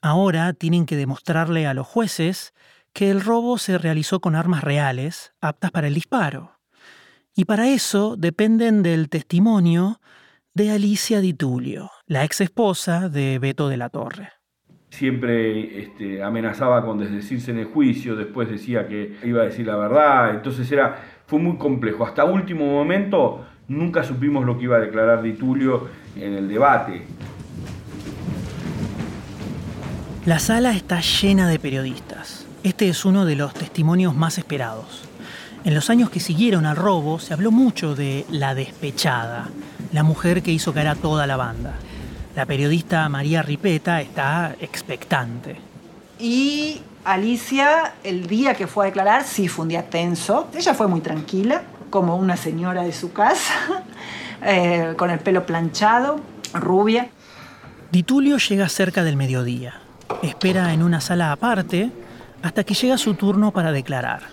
[0.01, 2.53] Ahora tienen que demostrarle a los jueces
[2.91, 6.59] que el robo se realizó con armas reales, aptas para el disparo.
[7.33, 10.01] Y para eso dependen del testimonio
[10.53, 14.29] de Alicia Di Tulio, la ex esposa de Beto de la Torre.
[14.89, 19.77] Siempre este, amenazaba con desdecirse en el juicio, después decía que iba a decir la
[19.77, 22.05] verdad, entonces era, fue muy complejo.
[22.05, 27.05] Hasta último momento nunca supimos lo que iba a declarar Di Tulio en el debate.
[30.25, 32.47] La sala está llena de periodistas.
[32.63, 35.03] Este es uno de los testimonios más esperados.
[35.63, 39.49] En los años que siguieron al robo se habló mucho de la despechada,
[39.93, 41.75] la mujer que hizo caer a toda la banda.
[42.35, 45.57] La periodista María Ripeta está expectante.
[46.17, 50.47] Y Alicia, el día que fue a declarar, sí fue un día tenso.
[50.53, 53.53] Ella fue muy tranquila, como una señora de su casa,
[54.43, 56.19] eh, con el pelo planchado,
[56.53, 57.09] rubia.
[57.91, 59.81] Ditulio llega cerca del mediodía.
[60.21, 61.91] Espera en una sala aparte
[62.41, 64.23] hasta que llega su turno para declarar.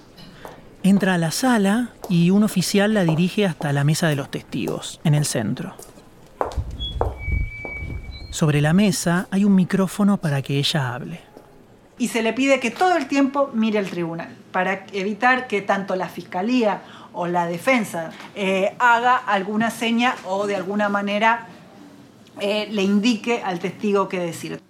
[0.83, 5.01] Entra a la sala y un oficial la dirige hasta la mesa de los testigos,
[5.05, 5.75] en el centro.
[8.31, 11.21] Sobre la mesa hay un micrófono para que ella hable.
[11.99, 15.97] Y se le pide que todo el tiempo mire el tribunal, para evitar que tanto
[15.97, 16.83] la fiscalía
[17.13, 21.47] o la defensa eh, haga alguna seña o de alguna manera
[22.41, 24.61] eh, le indique al testigo qué decir.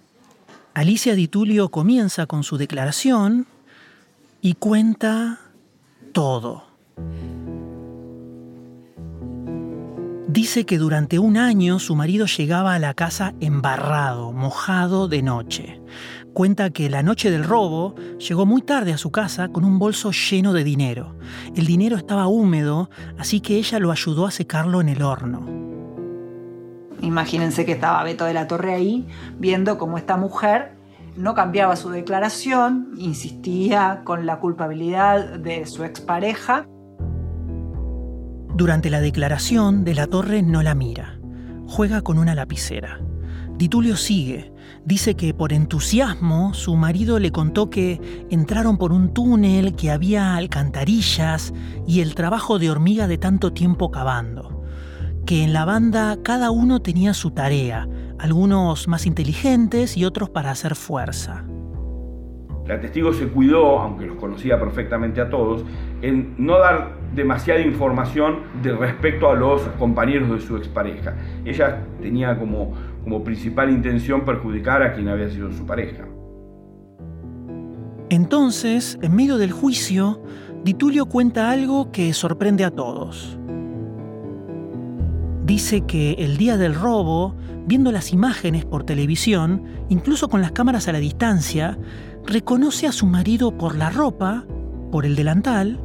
[0.73, 3.47] Alicia Di Tulio comienza con su declaración
[4.41, 5.39] y cuenta
[6.13, 6.65] todo.
[10.27, 15.81] Dice que durante un año su marido llegaba a la casa embarrado, mojado de noche.
[16.37, 20.11] Cuenta que la noche del robo llegó muy tarde a su casa con un bolso
[20.11, 21.15] lleno de dinero.
[21.55, 25.47] El dinero estaba húmedo, así que ella lo ayudó a secarlo en el horno.
[27.01, 29.07] Imagínense que estaba Beto de la Torre ahí,
[29.39, 30.75] viendo cómo esta mujer
[31.15, 36.67] no cambiaba su declaración, insistía con la culpabilidad de su expareja
[38.53, 41.19] durante la declaración, De la Torre no la mira.
[41.67, 42.99] Juega con una lapicera.
[43.57, 44.51] Ditulio sigue.
[44.85, 50.35] Dice que por entusiasmo su marido le contó que entraron por un túnel, que había
[50.35, 51.53] alcantarillas
[51.87, 54.63] y el trabajo de hormiga de tanto tiempo cavando.
[55.25, 57.87] Que en la banda cada uno tenía su tarea,
[58.19, 61.43] algunos más inteligentes y otros para hacer fuerza.
[62.67, 65.63] La testigo se cuidó, aunque los conocía perfectamente a todos,
[66.01, 71.15] en no dar demasiada información de respecto a los compañeros de su expareja.
[71.45, 72.73] Ella tenía como,
[73.07, 76.05] como principal intención perjudicar a quien había sido su pareja.
[78.09, 80.21] Entonces, en medio del juicio,
[80.65, 83.39] Ditulio cuenta algo que sorprende a todos.
[85.45, 87.33] Dice que el día del robo,
[87.65, 91.79] viendo las imágenes por televisión, incluso con las cámaras a la distancia,
[92.25, 94.45] reconoce a su marido por la ropa,
[94.91, 95.79] por el delantal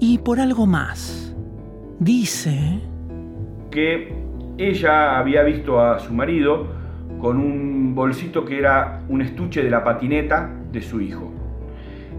[0.00, 1.32] y por algo más.
[2.00, 2.80] Dice
[3.70, 4.25] que
[4.58, 6.66] ella había visto a su marido
[7.20, 11.32] con un bolsito que era un estuche de la patineta de su hijo.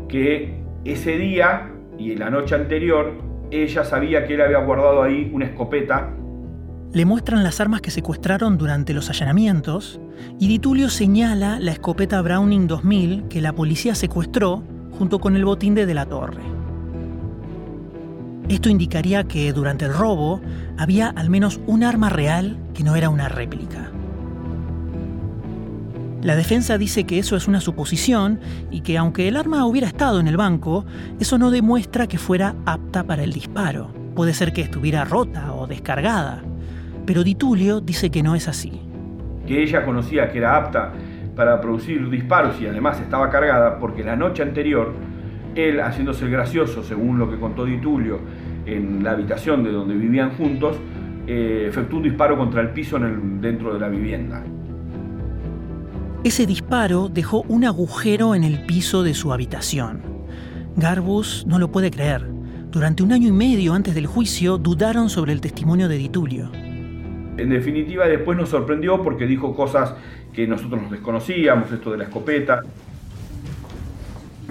[0.07, 3.13] Que ese día y la noche anterior
[3.51, 6.11] ella sabía que él había guardado ahí una escopeta
[6.93, 9.99] le muestran las armas que secuestraron durante los allanamientos
[10.39, 14.63] y Ditulio señala la escopeta Browning 2000 que la policía secuestró
[14.97, 16.56] junto con el botín de De la Torre.
[18.49, 20.39] Esto indicaría que durante el robo
[20.77, 23.91] había al menos un arma real que no era una réplica.
[26.21, 28.39] La defensa dice que eso es una suposición
[28.71, 30.85] y que aunque el arma hubiera estado en el banco,
[31.19, 33.91] eso no demuestra que fuera apta para el disparo.
[34.15, 36.41] Puede ser que estuviera rota o descargada.
[37.05, 38.81] Pero Ditulio dice que no es así.
[39.45, 40.93] Que ella conocía que era apta
[41.35, 44.93] para producir disparos y además estaba cargada porque la noche anterior,
[45.57, 48.19] él, haciéndose el gracioso, según lo que contó Ditulio,
[48.65, 50.77] en la habitación de donde vivían juntos,
[51.25, 54.43] eh, efectuó un disparo contra el piso dentro de la vivienda.
[56.23, 60.01] Ese disparo dejó un agujero en el piso de su habitación.
[60.75, 62.27] Garbus no lo puede creer.
[62.69, 66.51] Durante un año y medio antes del juicio dudaron sobre el testimonio de Ditulio.
[67.37, 69.93] En definitiva, después nos sorprendió porque dijo cosas
[70.33, 72.61] que nosotros desconocíamos, esto de la escopeta.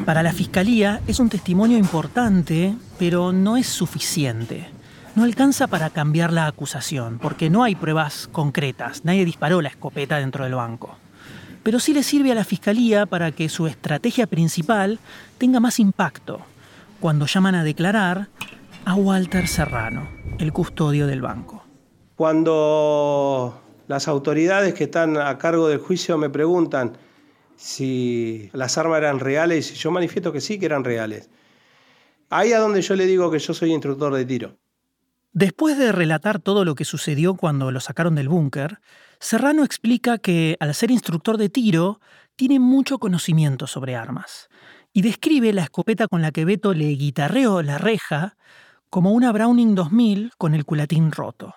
[0.05, 4.69] Para la fiscalía es un testimonio importante, pero no es suficiente.
[5.15, 9.05] No alcanza para cambiar la acusación, porque no hay pruebas concretas.
[9.05, 10.97] Nadie disparó la escopeta dentro del banco.
[11.63, 14.99] Pero sí le sirve a la fiscalía para que su estrategia principal
[15.39, 16.41] tenga más impacto
[17.01, 18.29] cuando llaman a declarar
[18.85, 21.65] a Walter Serrano, el custodio del banco.
[22.15, 26.97] Cuando las autoridades que están a cargo del juicio me preguntan
[27.57, 31.31] si las armas eran reales, yo manifiesto que sí que eran reales.
[32.29, 34.57] Ahí es donde yo le digo que yo soy instructor de tiro.
[35.33, 38.81] Después de relatar todo lo que sucedió cuando lo sacaron del búnker,
[39.19, 42.01] Serrano explica que al ser instructor de tiro,
[42.37, 44.49] tiene mucho conocimiento sobre armas
[44.92, 48.37] y describe la escopeta con la que Beto le guitarreó la reja
[48.90, 51.55] como una Browning 2000 con el culatín roto.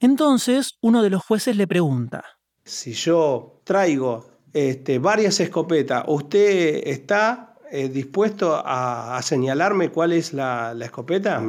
[0.00, 2.24] Entonces, uno de los jueces le pregunta,
[2.64, 10.74] si yo traigo este, varias escopetas, ¿usted está eh, dispuesto a, señalarme cuál es la,
[10.80, 11.42] escopeta?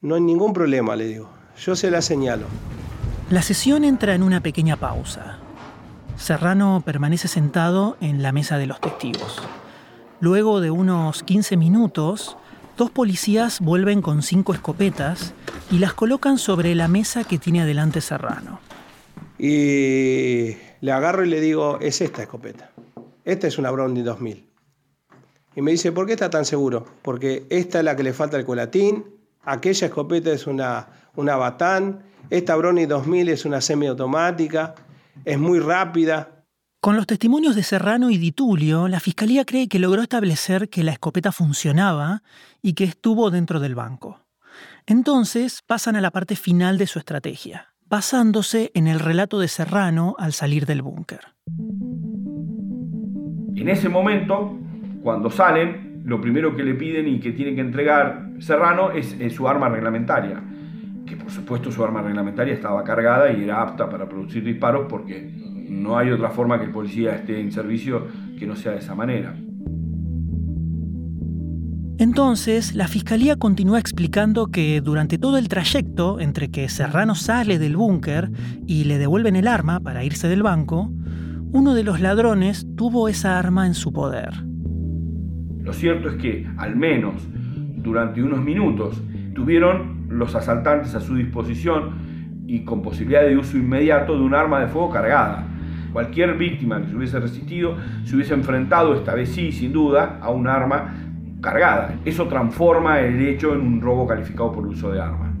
[0.00, 1.30] no hay ningún problema, le digo.
[1.58, 2.46] Yo se la señalo.
[3.30, 5.38] La sesión entra en una pequeña pausa.
[6.16, 9.42] Serrano permanece sentado en la mesa de los testigos.
[10.20, 12.36] Luego de unos 15 minutos,
[12.78, 15.34] Dos policías vuelven con cinco escopetas
[15.68, 18.60] y las colocan sobre la mesa que tiene adelante Serrano.
[19.36, 22.70] Y le agarro y le digo, es esta escopeta.
[23.24, 24.48] Esta es una Browning 2000.
[25.56, 26.86] Y me dice, ¿por qué está tan seguro?
[27.02, 29.04] Porque esta es la que le falta el colatín,
[29.42, 34.74] aquella escopeta es una, una Batán, esta Browning 2000 es una semiautomática,
[35.24, 36.44] es muy rápida.
[36.80, 40.84] Con los testimonios de Serrano y Di Tulio, la fiscalía cree que logró establecer que
[40.84, 42.22] la escopeta funcionaba
[42.62, 44.26] y que estuvo dentro del banco.
[44.86, 50.14] Entonces pasan a la parte final de su estrategia, basándose en el relato de Serrano
[50.18, 51.20] al salir del búnker.
[53.56, 54.56] En ese momento,
[55.02, 59.48] cuando salen, lo primero que le piden y que tiene que entregar Serrano es, su
[59.48, 60.40] arma reglamentaria,
[61.06, 65.30] que por supuesto su arma reglamentaria estaba cargada y era apta para producir disparos porque
[65.68, 68.06] no hay otra forma que el policía esté en servicio
[68.38, 69.34] que no sea de esa manera.
[72.00, 77.76] Entonces, la fiscalía continúa explicando que durante todo el trayecto entre que Serrano sale del
[77.76, 78.30] búnker
[78.68, 80.92] y le devuelven el arma para irse del banco,
[81.50, 84.30] uno de los ladrones tuvo esa arma en su poder.
[85.60, 87.14] Lo cierto es que, al menos
[87.78, 89.02] durante unos minutos,
[89.34, 94.60] tuvieron los asaltantes a su disposición y con posibilidad de uso inmediato de un arma
[94.60, 95.48] de fuego cargada.
[95.92, 100.30] Cualquier víctima que se hubiese resistido se hubiese enfrentado, esta vez sí, sin duda, a
[100.30, 101.07] un arma
[101.40, 101.94] cargada.
[102.04, 105.32] Eso transforma el hecho en un robo calificado por uso de arma.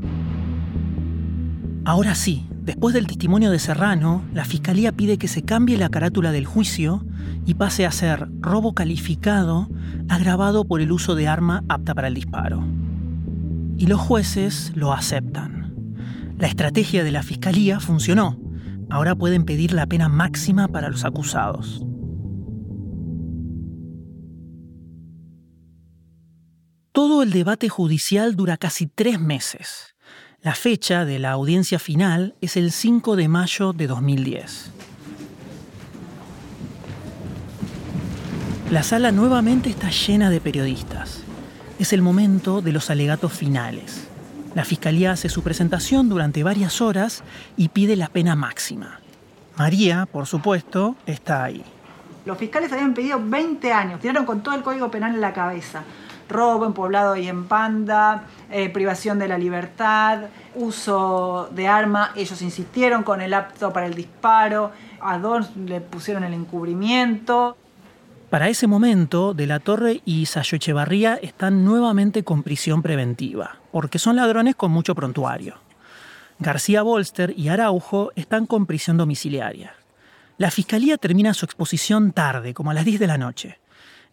[1.84, 6.32] Ahora sí, Después del testimonio de Serrano, la Fiscalía pide que se cambie la carátula
[6.32, 7.02] del juicio
[7.46, 9.70] y pase a ser robo calificado
[10.10, 12.62] agravado por el uso de arma apta para el disparo.
[13.78, 15.72] Y los jueces lo aceptan.
[16.36, 18.38] La estrategia de la Fiscalía funcionó.
[18.90, 21.86] Ahora pueden pedir la pena máxima para los acusados.
[26.98, 29.94] Todo el debate judicial dura casi tres meses.
[30.42, 34.72] La fecha de la audiencia final es el 5 de mayo de 2010.
[38.72, 41.22] La sala nuevamente está llena de periodistas.
[41.78, 44.08] Es el momento de los alegatos finales.
[44.56, 47.22] La fiscalía hace su presentación durante varias horas
[47.56, 48.98] y pide la pena máxima.
[49.56, 51.62] María, por supuesto, está ahí.
[52.26, 55.84] Los fiscales habían pedido 20 años, tiraron con todo el código penal en la cabeza
[56.28, 60.24] robo en poblado y en panda, eh, privación de la libertad,
[60.54, 62.12] uso de arma.
[62.16, 67.56] Ellos insistieron con el apto para el disparo, a dos le pusieron el encubrimiento.
[68.30, 73.98] Para ese momento, De la Torre y Sayo Echevarría están nuevamente con prisión preventiva, porque
[73.98, 75.54] son ladrones con mucho prontuario.
[76.38, 79.74] García Bolster y Araujo están con prisión domiciliaria.
[80.36, 83.58] La fiscalía termina su exposición tarde, como a las 10 de la noche.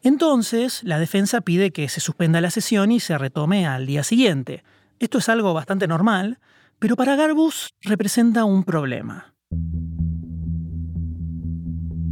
[0.06, 4.64] Entonces, la defensa pide que se suspenda la sesión y se retome al día siguiente.
[5.00, 6.38] Esto es algo bastante normal,
[6.78, 9.34] pero para Garbus representa un problema.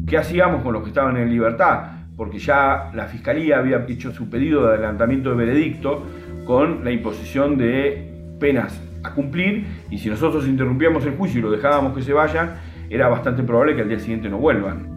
[0.07, 2.07] ¿Qué hacíamos con los que estaban en libertad?
[2.17, 6.03] Porque ya la fiscalía había hecho su pedido de adelantamiento de veredicto
[6.45, 8.73] con la imposición de penas
[9.03, 12.55] a cumplir y si nosotros interrumpíamos el juicio y lo dejábamos que se vayan,
[12.89, 14.92] era bastante probable que al día siguiente no vuelvan.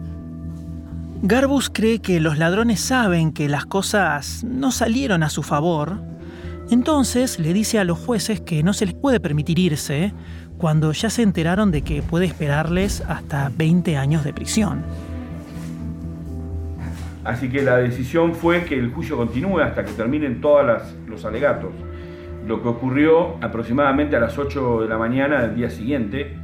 [1.23, 5.99] Garbus cree que los ladrones saben que las cosas no salieron a su favor,
[6.69, 10.13] entonces le dice a los jueces que no se les puede permitir irse
[10.59, 14.83] cuando ya se enteraron de que puede esperarles hasta 20 años de prisión.
[17.23, 21.71] Así que la decisión fue que el juicio continúe hasta que terminen todos los alegatos.
[22.45, 26.37] Lo que ocurrió aproximadamente a las 8 de la mañana del día siguiente.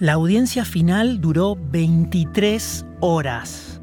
[0.00, 3.73] La audiencia final duró 23 horas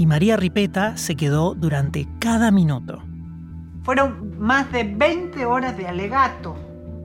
[0.00, 3.02] y María Ripeta se quedó durante cada minuto.
[3.82, 6.56] Fueron más de 20 horas de alegato.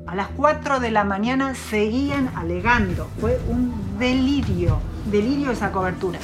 [0.08, 3.10] A las 4 de la mañana seguían alegando.
[3.20, 4.80] Fue un delirio,
[5.12, 6.20] delirio esa cobertura.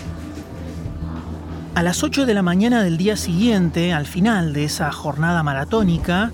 [1.76, 6.32] A las 8 de la mañana del día siguiente, al final de esa jornada maratónica,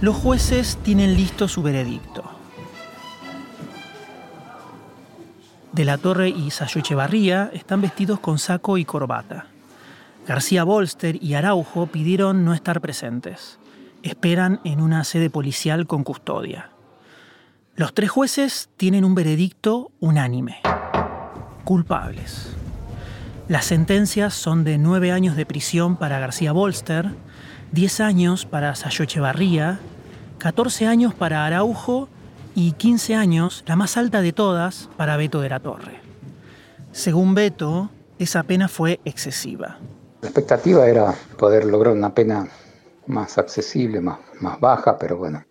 [0.00, 2.24] los jueces tienen listo su veredicto.
[5.72, 9.48] De la Torre y Sayo Echevarría están vestidos con saco y corbata.
[10.26, 13.58] García Bolster y Araujo pidieron no estar presentes.
[14.02, 16.70] Esperan en una sede policial con custodia.
[17.76, 20.60] Los tres jueces tienen un veredicto unánime.
[21.64, 22.54] Culpables.
[23.48, 27.10] Las sentencias son de nueve años de prisión para García Bolster,
[27.72, 29.78] diez años para Sayo Echevarría,
[30.38, 32.08] 14 años para Araujo
[32.54, 36.00] y 15 años, la más alta de todas, para Beto de la Torre.
[36.92, 39.78] Según Beto, esa pena fue excesiva.
[40.24, 42.48] La expectativa era poder lograr una pena
[43.06, 45.44] más accesible, más, más baja, pero bueno,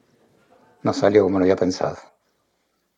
[0.81, 1.95] no salió como lo había pensado.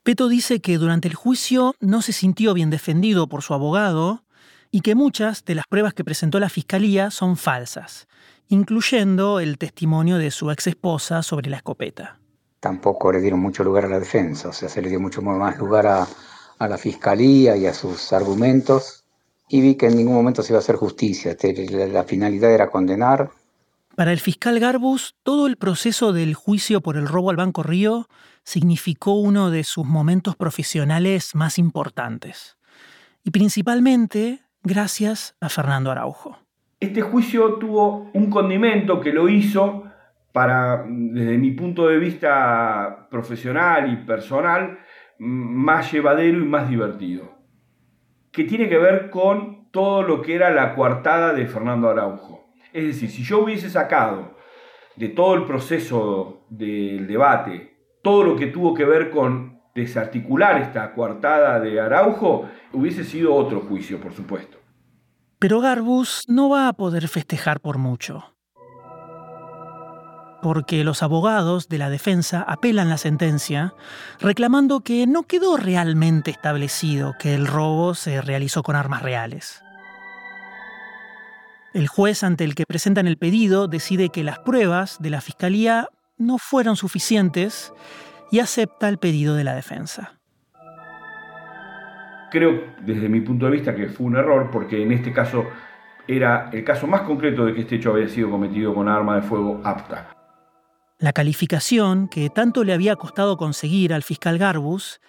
[0.02, 4.24] Peto dice que durante el juicio no se sintió bien defendido por su abogado
[4.72, 8.08] y que muchas de las pruebas que presentó la fiscalía son falsas,
[8.48, 12.20] incluyendo el testimonio de su ex esposa sobre la escopeta.
[12.62, 15.58] Tampoco le dieron mucho lugar a la defensa, o sea, se le dio mucho más
[15.58, 16.08] lugar a,
[16.58, 19.05] a la fiscalía y a sus argumentos
[19.48, 21.32] y vi que en ningún momento se iba a hacer justicia.
[21.32, 23.30] Este, la finalidad era condenar.
[23.96, 28.08] Para el fiscal Garbus, todo el proceso del juicio por el robo al Banco Río
[28.44, 32.58] significó uno de sus momentos profesionales más importantes.
[33.24, 36.38] Y principalmente gracias a Fernando Araujo.
[36.80, 39.86] Este juicio tuvo un condimento que lo hizo
[40.34, 44.78] para, desde mi punto de vista profesional y personal,
[45.18, 47.35] más llevadero y más divertido.
[48.36, 52.46] Que tiene que ver con todo lo que era la coartada de Fernando Araujo.
[52.74, 54.36] Es decir, si yo hubiese sacado
[54.96, 57.76] de todo el proceso del debate
[58.06, 63.62] todo lo que tuvo que ver con desarticular esta coartada de Araujo, hubiese sido otro
[63.62, 64.60] juicio, por supuesto.
[65.40, 68.35] Pero Garbus no va a poder festejar por mucho.
[70.46, 73.74] Porque los abogados de la defensa apelan la sentencia,
[74.20, 79.64] reclamando que no quedó realmente establecido que el robo se realizó con armas reales.
[81.74, 85.90] El juez ante el que presentan el pedido decide que las pruebas de la fiscalía
[86.20, 87.74] no fueron suficientes
[88.30, 90.20] y acepta el pedido de la defensa.
[92.30, 95.48] Creo, desde mi punto de vista, que fue un error porque en este caso
[96.08, 99.24] era el caso más concreto de que este hecho había sido cometido con arma de
[99.24, 100.12] fuego apta.
[100.98, 105.02] La calificación que tanto le había costado conseguir al fiscal Garbus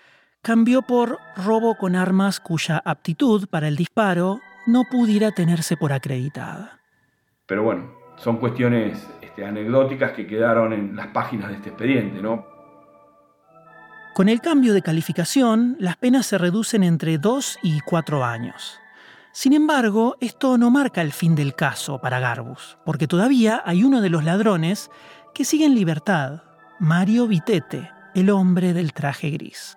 [0.43, 6.81] cambió por robo con armas cuya aptitud para el disparo no pudiera tenerse por acreditada.
[7.47, 12.45] Pero bueno, son cuestiones este, anecdóticas que quedaron en las páginas de este expediente, ¿no?
[14.13, 18.81] Con el cambio de calificación, las penas se reducen entre 2 y 4 años.
[19.37, 24.01] Sin embargo, esto no marca el fin del caso para Garbus, porque todavía hay uno
[24.01, 24.91] de los ladrones
[25.37, 26.45] que sigue en libertad,
[26.81, 29.77] Mario Vitete, el hombre del traje gris.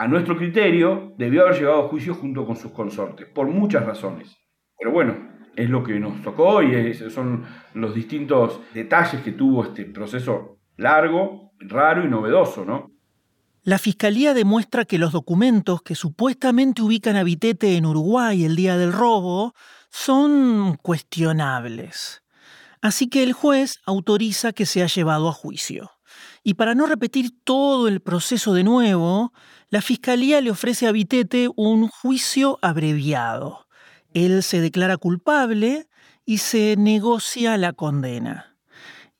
[0.00, 4.36] A nuestro criterio, debió haber llegado a juicio junto con sus consortes, por muchas razones.
[4.76, 5.16] Pero bueno,
[5.54, 7.44] es lo que nos tocó y son
[7.74, 12.90] los distintos detalles que tuvo este proceso largo, raro y novedoso, ¿no?
[13.62, 18.76] La fiscalía demuestra que los documentos que supuestamente ubican a Vitete en Uruguay el día
[18.76, 19.54] del robo
[19.88, 22.21] son cuestionables.
[22.82, 25.92] Así que el juez autoriza que sea llevado a juicio.
[26.42, 29.32] Y para no repetir todo el proceso de nuevo,
[29.70, 33.62] la fiscalía le ofrece a Vitete un juicio abreviado
[34.14, 35.86] él se declara culpable
[36.24, 38.56] y se negocia la condena.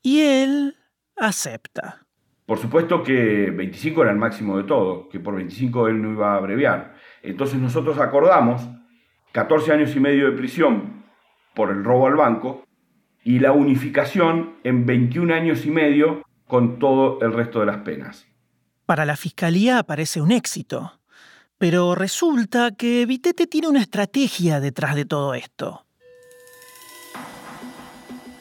[0.02, 0.76] Y él
[1.16, 2.06] acepta.
[2.46, 6.34] Por supuesto que 25 era el máximo de todo, que por 25 él no iba
[6.34, 6.94] a abreviar.
[7.22, 8.68] Entonces nosotros acordamos
[9.32, 11.04] 14 años y medio de prisión
[11.54, 12.64] por el robo al banco
[13.24, 18.26] y la unificación en 21 años y medio con todo el resto de las penas.
[18.86, 20.92] Para la fiscalía parece un éxito.
[21.58, 25.86] Pero resulta que Vitete tiene una estrategia detrás de todo esto.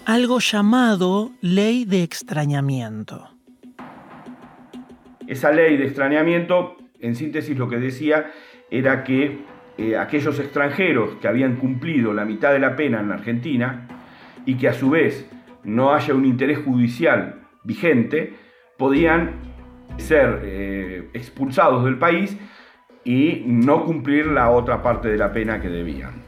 [0.05, 3.29] Algo llamado ley de extrañamiento.
[5.27, 8.31] Esa ley de extrañamiento, en síntesis lo que decía,
[8.71, 9.45] era que
[9.77, 14.00] eh, aquellos extranjeros que habían cumplido la mitad de la pena en Argentina
[14.45, 15.25] y que a su vez
[15.63, 18.35] no haya un interés judicial vigente,
[18.77, 19.31] podían
[19.97, 22.37] ser eh, expulsados del país
[23.03, 26.23] y no cumplir la otra parte de la pena que debían.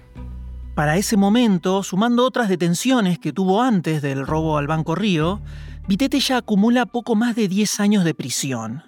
[0.75, 5.39] Para ese momento, sumando otras detenciones que tuvo antes del robo al Banco Río,
[5.87, 8.83] Vitete ya acumula poco más de 10 años de prisión.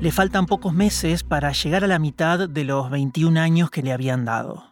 [0.00, 3.92] Le faltan pocos meses para llegar a la mitad de los 21 años que le
[3.92, 4.64] habían dado.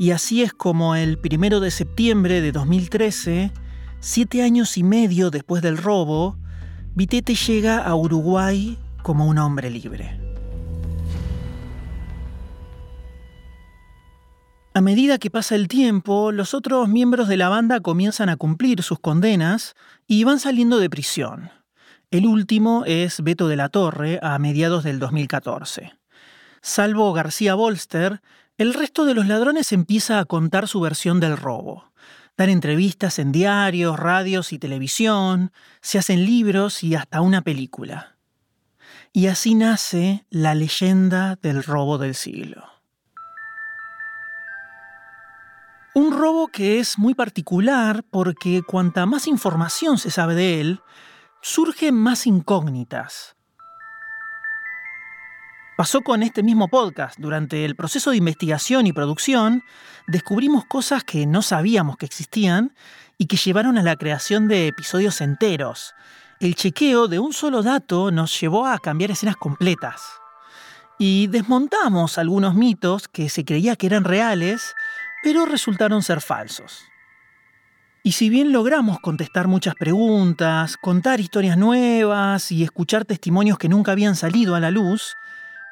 [0.00, 3.52] Y así es como el primero de septiembre de 2013,
[3.98, 6.38] siete años y medio después del robo,
[6.94, 10.18] Vitete llega a Uruguay como un hombre libre.
[14.72, 18.82] A medida que pasa el tiempo, los otros miembros de la banda comienzan a cumplir
[18.82, 19.74] sus condenas
[20.06, 21.50] y van saliendo de prisión.
[22.10, 25.92] El último es Beto de la Torre a mediados del 2014.
[26.62, 28.22] Salvo García Bolster,
[28.60, 31.94] el resto de los ladrones empieza a contar su versión del robo.
[32.36, 35.50] Dan entrevistas en diarios, radios y televisión,
[35.80, 38.18] se hacen libros y hasta una película.
[39.14, 42.66] Y así nace la leyenda del robo del siglo.
[45.94, 50.80] Un robo que es muy particular porque cuanta más información se sabe de él,
[51.40, 53.36] surgen más incógnitas.
[55.80, 57.18] Pasó con este mismo podcast.
[57.18, 59.64] Durante el proceso de investigación y producción,
[60.06, 62.74] descubrimos cosas que no sabíamos que existían
[63.16, 65.94] y que llevaron a la creación de episodios enteros.
[66.38, 70.02] El chequeo de un solo dato nos llevó a cambiar escenas completas.
[70.98, 74.74] Y desmontamos algunos mitos que se creía que eran reales,
[75.22, 76.82] pero resultaron ser falsos.
[78.02, 83.92] Y si bien logramos contestar muchas preguntas, contar historias nuevas y escuchar testimonios que nunca
[83.92, 85.16] habían salido a la luz,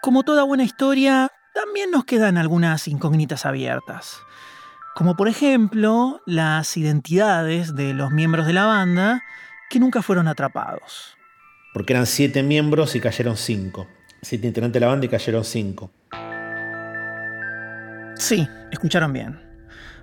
[0.03, 4.21] como toda buena historia, también nos quedan algunas incógnitas abiertas.
[4.95, 9.23] Como por ejemplo las identidades de los miembros de la banda
[9.71, 11.17] que nunca fueron atrapados.
[11.75, 13.87] Porque eran siete miembros y cayeron cinco.
[14.23, 15.91] Siete integrantes de la banda y cayeron cinco.
[18.17, 19.41] Sí, escucharon bien.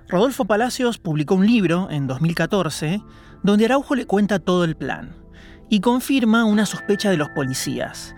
[0.08, 3.02] Rodolfo Palacios publicó un libro en 2014
[3.44, 5.16] donde Araujo le cuenta todo el plan
[5.70, 8.16] y confirma una sospecha de los policías.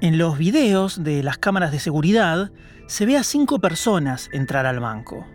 [0.00, 2.50] En los videos de las cámaras de seguridad
[2.86, 5.26] se ve a cinco personas entrar al banco,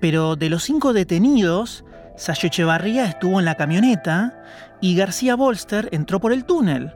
[0.00, 1.84] pero de los cinco detenidos,
[2.16, 4.44] Sayo Echevarría estuvo en la camioneta
[4.80, 6.92] y García Bolster entró por el túnel.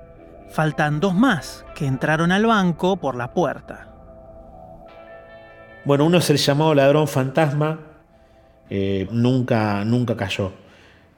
[0.51, 3.89] Faltan dos más que entraron al banco por la puerta.
[5.85, 7.81] Bueno, uno es el llamado ladrón fantasma,
[8.69, 10.53] eh, nunca, nunca cayó.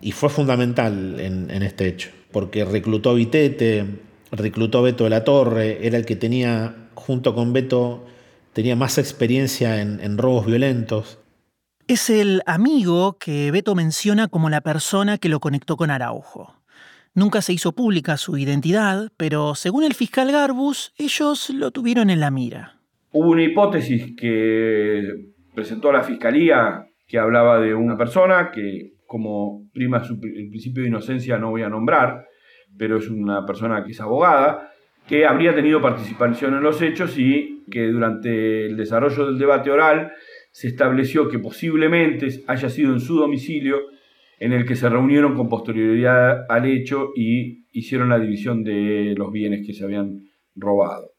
[0.01, 3.87] Y fue fundamental en, este hecho, porque reclutó a Vitete,
[4.33, 8.05] reclutó a Beto de la Torre, era el que tenía, junto con Beto,
[8.53, 11.21] tenía más experiencia en, en robos violentos.
[11.87, 16.55] Es el amigo que Beto menciona como la persona que lo conectó con Araujo.
[17.15, 22.21] Nunca se hizo pública su identidad, pero según el fiscal Garbus, ellos lo tuvieron en
[22.21, 22.81] la mira.
[23.11, 25.03] Hubo una hipótesis que
[25.55, 31.37] presentó la fiscalía que hablaba de una persona que como prima el principio de inocencia
[31.37, 32.25] no voy a nombrar,
[32.77, 34.73] pero es una persona que es abogada,
[35.07, 40.13] que habría tenido participación en los hechos y que durante el desarrollo del debate oral
[40.51, 43.79] se estableció que posiblemente haya sido en su domicilio
[44.39, 49.31] en el que se reunieron con posterioridad al hecho y hicieron la división de los
[49.33, 50.21] bienes que se habían
[50.55, 51.13] robado.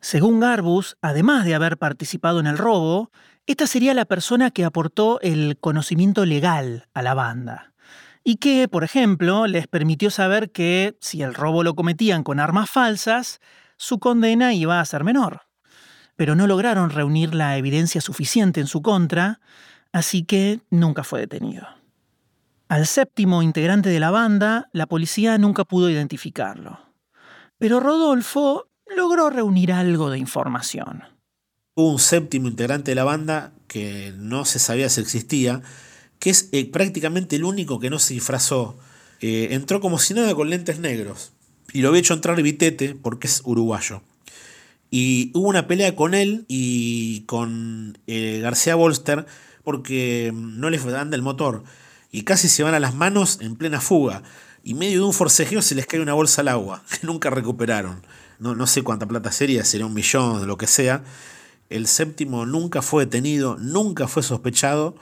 [0.00, 3.10] Según Garbus, además de haber participado en el robo,
[3.46, 7.67] esta sería la persona que aportó el conocimiento legal a la banda
[8.28, 12.68] y que, por ejemplo, les permitió saber que si el robo lo cometían con armas
[12.68, 13.40] falsas,
[13.78, 15.46] su condena iba a ser menor.
[16.14, 19.40] Pero no lograron reunir la evidencia suficiente en su contra,
[19.92, 21.66] así que nunca fue detenido.
[22.68, 26.80] Al séptimo integrante de la banda, la policía nunca pudo identificarlo.
[27.56, 31.02] Pero Rodolfo logró reunir algo de información.
[31.76, 35.62] Hubo un séptimo integrante de la banda que no se sabía si existía,
[36.18, 38.78] que es eh, prácticamente el único que no se disfrazó.
[39.20, 41.32] Eh, entró como si nada con lentes negros.
[41.72, 44.02] Y lo había hecho entrar Vitete porque es uruguayo.
[44.90, 49.26] Y hubo una pelea con él y con eh, García Bolster
[49.64, 51.62] porque mm, no les anda el motor.
[52.10, 54.22] Y casi se van a las manos en plena fuga.
[54.64, 58.02] Y medio de un forcejeo se les cae una bolsa al agua, que nunca recuperaron.
[58.38, 61.02] No, no sé cuánta plata sería, sería un millón, lo que sea
[61.70, 64.96] el séptimo nunca fue detenido, nunca fue sospechado,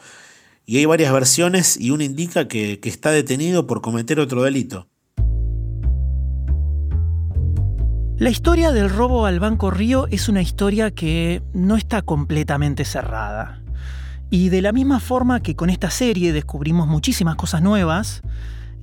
[0.66, 4.88] y hay varias versiones y una indica que, está detenido por cometer otro delito.
[8.18, 13.62] La historia del robo al Banco Río es una historia que no está completamente cerrada.
[14.30, 18.22] Y de la misma forma que con esta serie descubrimos muchísimas cosas nuevas,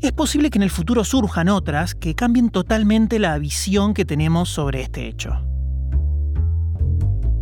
[0.02, 4.50] es posible que en el futuro surjan otras que cambien totalmente la visión que tenemos
[4.50, 5.53] sobre este hecho.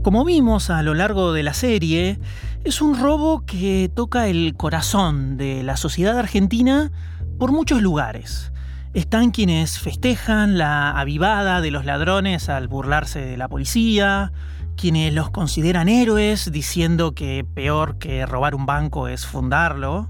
[0.04, 2.20] Como vimos a lo largo de la serie,
[2.64, 6.91] es un robo que toca el corazón de la sociedad argentina
[7.38, 8.52] por muchos lugares.
[8.95, 14.32] Están quienes festejan la avivada de los ladrones al burlarse de la policía,
[14.76, 20.10] quienes los consideran héroes diciendo que peor que robar un banco es fundarlo,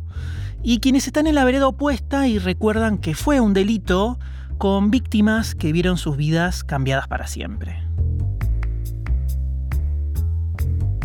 [0.64, 4.20] y quienes están en la vereda opuesta y recuerdan que fue un delito
[4.58, 7.84] con víctimas que vieron sus vidas cambiadas para siempre.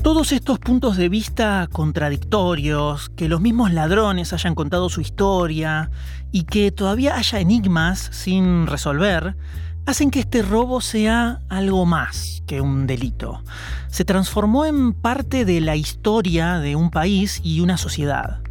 [0.07, 5.90] Todos estos puntos de vista contradictorios, que los mismos ladrones hayan contado su historia
[6.30, 9.36] y que todavía haya enigmas sin resolver,
[9.84, 13.42] hacen que este robo sea algo más que un delito.
[13.88, 18.42] Se transformó en parte de la historia de un país y una sociedad,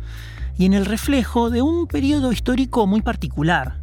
[0.57, 3.79] y en el reflejo de un periodo histórico muy particular.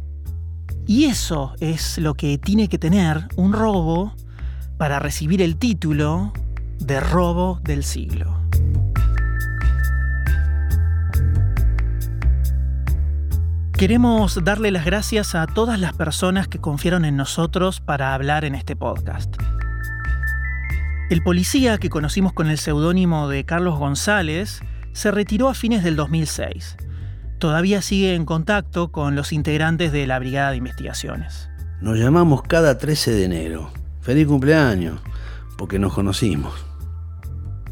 [0.85, 4.13] Y eso es lo que tiene que tener un robo
[4.77, 6.33] para recibir el título
[6.85, 8.39] de robo del siglo.
[13.71, 18.55] Queremos darle las gracias a todas las personas que confiaron en nosotros para hablar en
[18.55, 19.35] este podcast.
[21.09, 24.61] El policía que conocimos con el seudónimo de Carlos González
[24.93, 26.77] se retiró a fines del 2006.
[27.39, 31.49] Todavía sigue en contacto con los integrantes de la Brigada de Investigaciones.
[31.81, 33.71] Nos llamamos cada 13 de enero.
[34.01, 34.99] Feliz cumpleaños,
[35.57, 36.72] porque nos conocimos.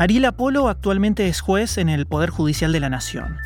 [0.02, 3.38] Ariel Apolo actualmente es juez en el Poder Judicial de la Nación.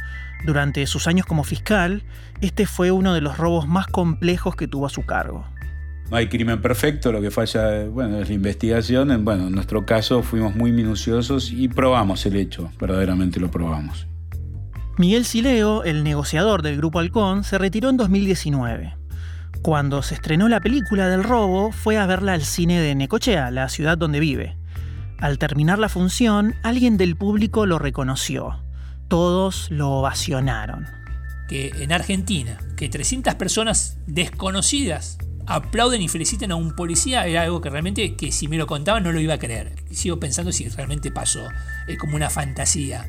[0.45, 2.03] Durante sus años como fiscal,
[2.39, 5.43] este fue uno de los robos más complejos que tuvo a su cargo.
[6.09, 9.25] No hay crimen perfecto, lo que falla bueno, es la investigación.
[9.25, 14.07] Bueno, en nuestro caso fuimos muy minuciosos y probamos el hecho, verdaderamente lo probamos.
[14.97, 18.95] Miguel Sileo, el negociador del Grupo Halcón, se retiró en 2019.
[19.61, 23.67] Cuando se estrenó la película del robo, fue a verla al cine de Necochea, la
[23.67, 24.55] ciudad donde vive.
[25.19, 28.59] Al terminar la función, alguien del público lo reconoció.
[29.07, 30.87] Todos lo ovacionaron.
[31.47, 37.61] Que en Argentina, que 300 personas desconocidas aplauden y feliciten a un policía era algo
[37.61, 39.75] que realmente, que si me lo contaban no lo iba a creer.
[39.91, 41.47] Sigo pensando si realmente pasó.
[41.87, 43.05] Es como una fantasía.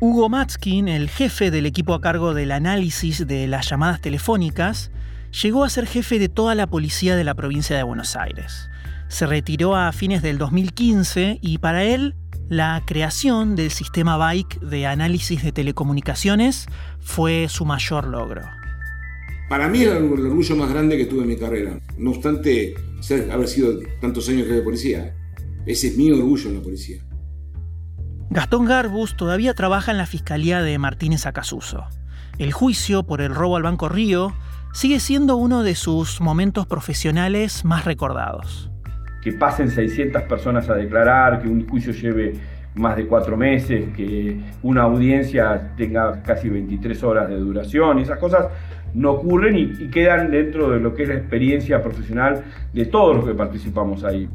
[0.00, 4.90] Hugo Matskin, el jefe del equipo a cargo del análisis de las llamadas telefónicas,
[5.42, 8.70] llegó a ser jefe de toda la policía de la provincia de Buenos Aires.
[9.10, 12.14] Se retiró a fines del 2015 y para él
[12.48, 16.68] la creación del sistema BIKE de análisis de telecomunicaciones
[17.00, 18.42] fue su mayor logro.
[19.48, 21.80] Para mí era el orgullo más grande que tuve en mi carrera.
[21.98, 22.74] No obstante
[23.32, 25.12] haber sido tantos años de policía.
[25.66, 27.02] Ese es mi orgullo en la policía.
[28.30, 31.84] Gastón Garbus todavía trabaja en la Fiscalía de Martínez Acasuso.
[32.38, 34.32] El juicio por el robo al Banco Río
[34.72, 38.69] sigue siendo uno de sus momentos profesionales más recordados.
[39.22, 42.34] Que pasen 600 personas a declarar, que un juicio lleve
[42.74, 48.46] más de cuatro meses, que una audiencia tenga casi 23 horas de duración, esas cosas
[48.94, 53.16] no ocurren y, y, quedan dentro de lo que es la experiencia profesional de todos
[53.16, 54.28] los que participamos ahí.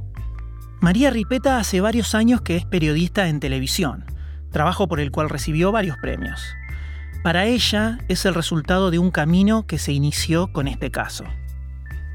[0.81, 4.05] María Ripeta hace varios años que es periodista en televisión,
[4.51, 6.55] trabajo por el cual recibió varios premios.
[7.23, 11.25] Para ella es el resultado de un camino que se inició con este caso.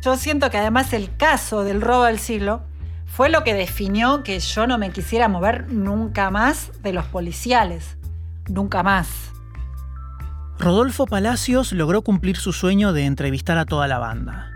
[0.02, 2.62] Yo siento que además el caso del robo del siglo
[3.06, 7.96] fue lo que definió que yo no me quisiera mover nunca más de los policiales.
[8.48, 9.32] Nunca más.
[10.58, 14.50] Rodolfo Palacios logró cumplir su sueño de entrevistar a toda la banda.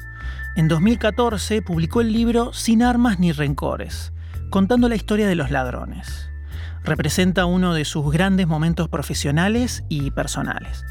[0.57, 4.13] En 2014 publicó el libro Sin armas ni rencores,
[4.51, 6.31] contando la historia de los ladrones
[6.85, 10.85] representa uno de sus grandes momentos profesionales y personales.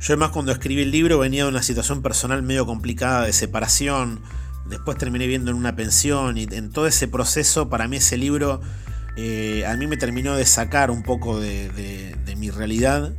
[0.00, 4.20] Yo además cuando escribí el libro venía de una situación personal medio complicada de separación,
[4.66, 8.60] después terminé viendo en una pensión y en todo ese proceso para mí ese libro
[9.16, 11.68] eh, a mí me terminó de sacar un poco de,
[12.24, 13.12] de mi realidad.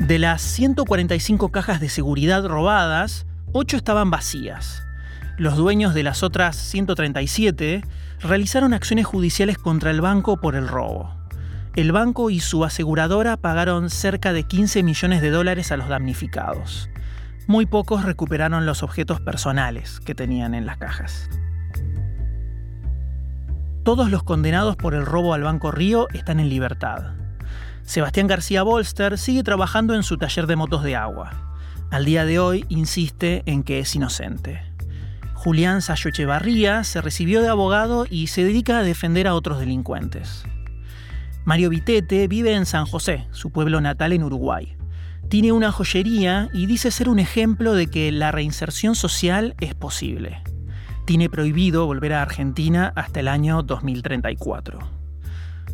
[0.00, 4.82] De las 145 cajas de seguridad robadas, 8 estaban vacías.
[5.36, 7.82] Los dueños de las otras 137
[8.20, 11.17] realizaron acciones judiciales contra el banco por el robo.
[11.76, 16.88] El banco y su aseguradora pagaron cerca de 15 millones de dólares a los damnificados.
[17.46, 21.30] Muy pocos recuperaron los objetos personales que tenían en las cajas.
[23.84, 27.14] Todos los condenados por el robo al Banco Río están en libertad.
[27.84, 31.56] Sebastián García Bolster sigue trabajando en su taller de motos de agua.
[31.90, 34.60] Al día de hoy insiste en que es inocente.
[35.32, 40.44] Julián Sayo Echevarría se recibió de abogado y se dedica a defender a otros delincuentes.
[41.48, 44.76] Mario Vitete vive en San José, su pueblo natal en Uruguay.
[45.30, 50.42] Tiene una joyería y dice ser un ejemplo de que la reinserción social es posible.
[51.06, 54.78] Tiene prohibido volver a Argentina hasta el año 2034.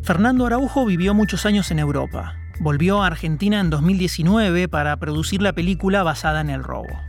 [0.04, 2.36] Fernando Araujo vivió muchos años en Europa.
[2.60, 7.00] Volvió a Argentina en 2019 para producir la película basada en el robo.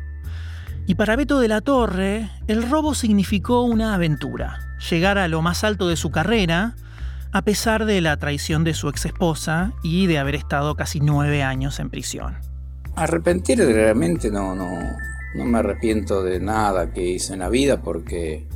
[0.87, 4.57] Y para Beto de la Torre, el robo significó una aventura,
[4.89, 6.73] llegar a lo más alto de su carrera,
[7.35, 11.43] a pesar de la traición de su ex esposa y de haber estado casi nueve
[11.43, 12.37] años en prisión.
[12.95, 14.69] Arrepentir realmente no, no,
[15.35, 18.47] no me arrepiento de nada que hice en la vida porque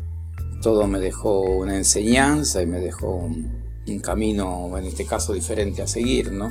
[0.62, 5.88] todo me dejó una enseñanza y me dejó un, camino, en este caso, diferente a
[5.88, 6.50] seguir, ¿no?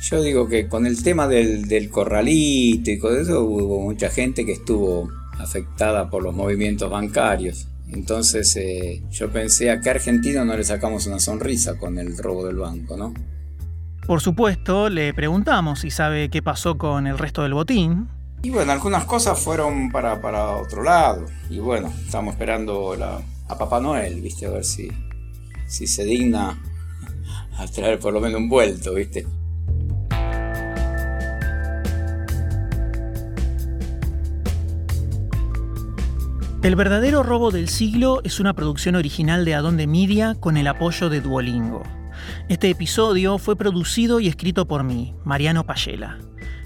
[0.00, 4.52] Yo digo que con el tema del, corralito y con eso hubo mucha gente que
[4.52, 7.66] estuvo afectada por los movimientos bancarios.
[7.92, 12.46] Entonces eh, yo pensé, a qué argentino no le sacamos una sonrisa con el robo
[12.46, 13.14] del banco, ¿no?
[14.06, 18.08] Por supuesto, le preguntamos si sabe qué pasó con el resto del botín.
[18.42, 21.26] Y bueno, algunas cosas fueron para, para otro lado.
[21.50, 22.94] Y bueno, estamos esperando
[23.48, 24.46] a Papá Noel, ¿viste?
[24.46, 24.88] A ver si,
[25.66, 26.60] si se digna
[27.56, 29.26] a traer por lo menos un vuelto, ¿viste?
[36.66, 41.08] El verdadero robo del siglo es una producción original de Adonde Media con el apoyo
[41.08, 41.84] de Duolingo.
[42.48, 46.18] Este episodio fue producido y escrito por mí, Mariano Payela.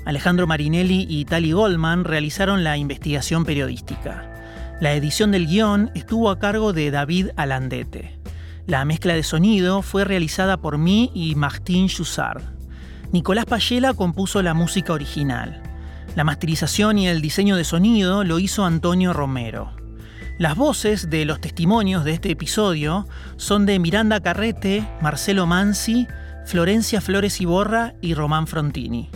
[0.07, 4.79] Alejandro Marinelli y Tali Goldman realizaron la investigación periodística.
[4.81, 8.19] La edición del guion estuvo a cargo de David Alandete.
[8.67, 12.41] La mezcla de sonido fue realizada por mí y Martín Joussard.
[13.13, 15.63] Nicolás Payela compuso la música original.
[16.17, 19.79] La masterización y el diseño de sonido lo hizo Antonio Romero.
[20.41, 26.07] Las voces de los testimonios de este episodio son de Miranda Carrete, Marcelo Mansi,
[26.47, 29.11] Florencia Flores Iborra y Román Frontini.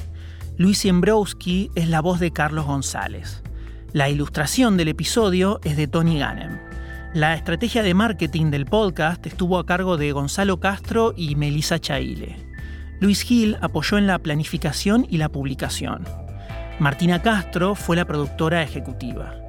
[0.58, 3.42] Luis Siembrowski es la voz de Carlos González.
[3.94, 6.60] La ilustración del episodio es de Tony Gannem.
[7.14, 12.36] La estrategia de marketing del podcast estuvo a cargo de Gonzalo Castro y Melissa Chaile.
[13.00, 16.04] Luis Gil apoyó en la planificación y la publicación.
[16.78, 19.43] Martina Castro fue la productora ejecutiva.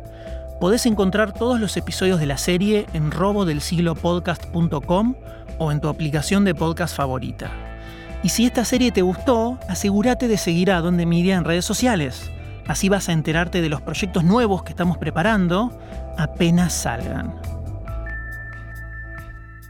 [0.60, 5.16] Podés encontrar todos los episodios de la serie en robodelsiglopodcast.com
[5.58, 7.52] o en tu aplicación de podcast favorita.
[8.24, 12.32] Y si esta serie te gustó, asegúrate de seguir a Donde Media en redes sociales.
[12.68, 15.78] Así vas a enterarte de los proyectos nuevos que estamos preparando
[16.18, 17.36] apenas salgan.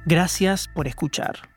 [0.05, 1.54] Gracias por escuchar.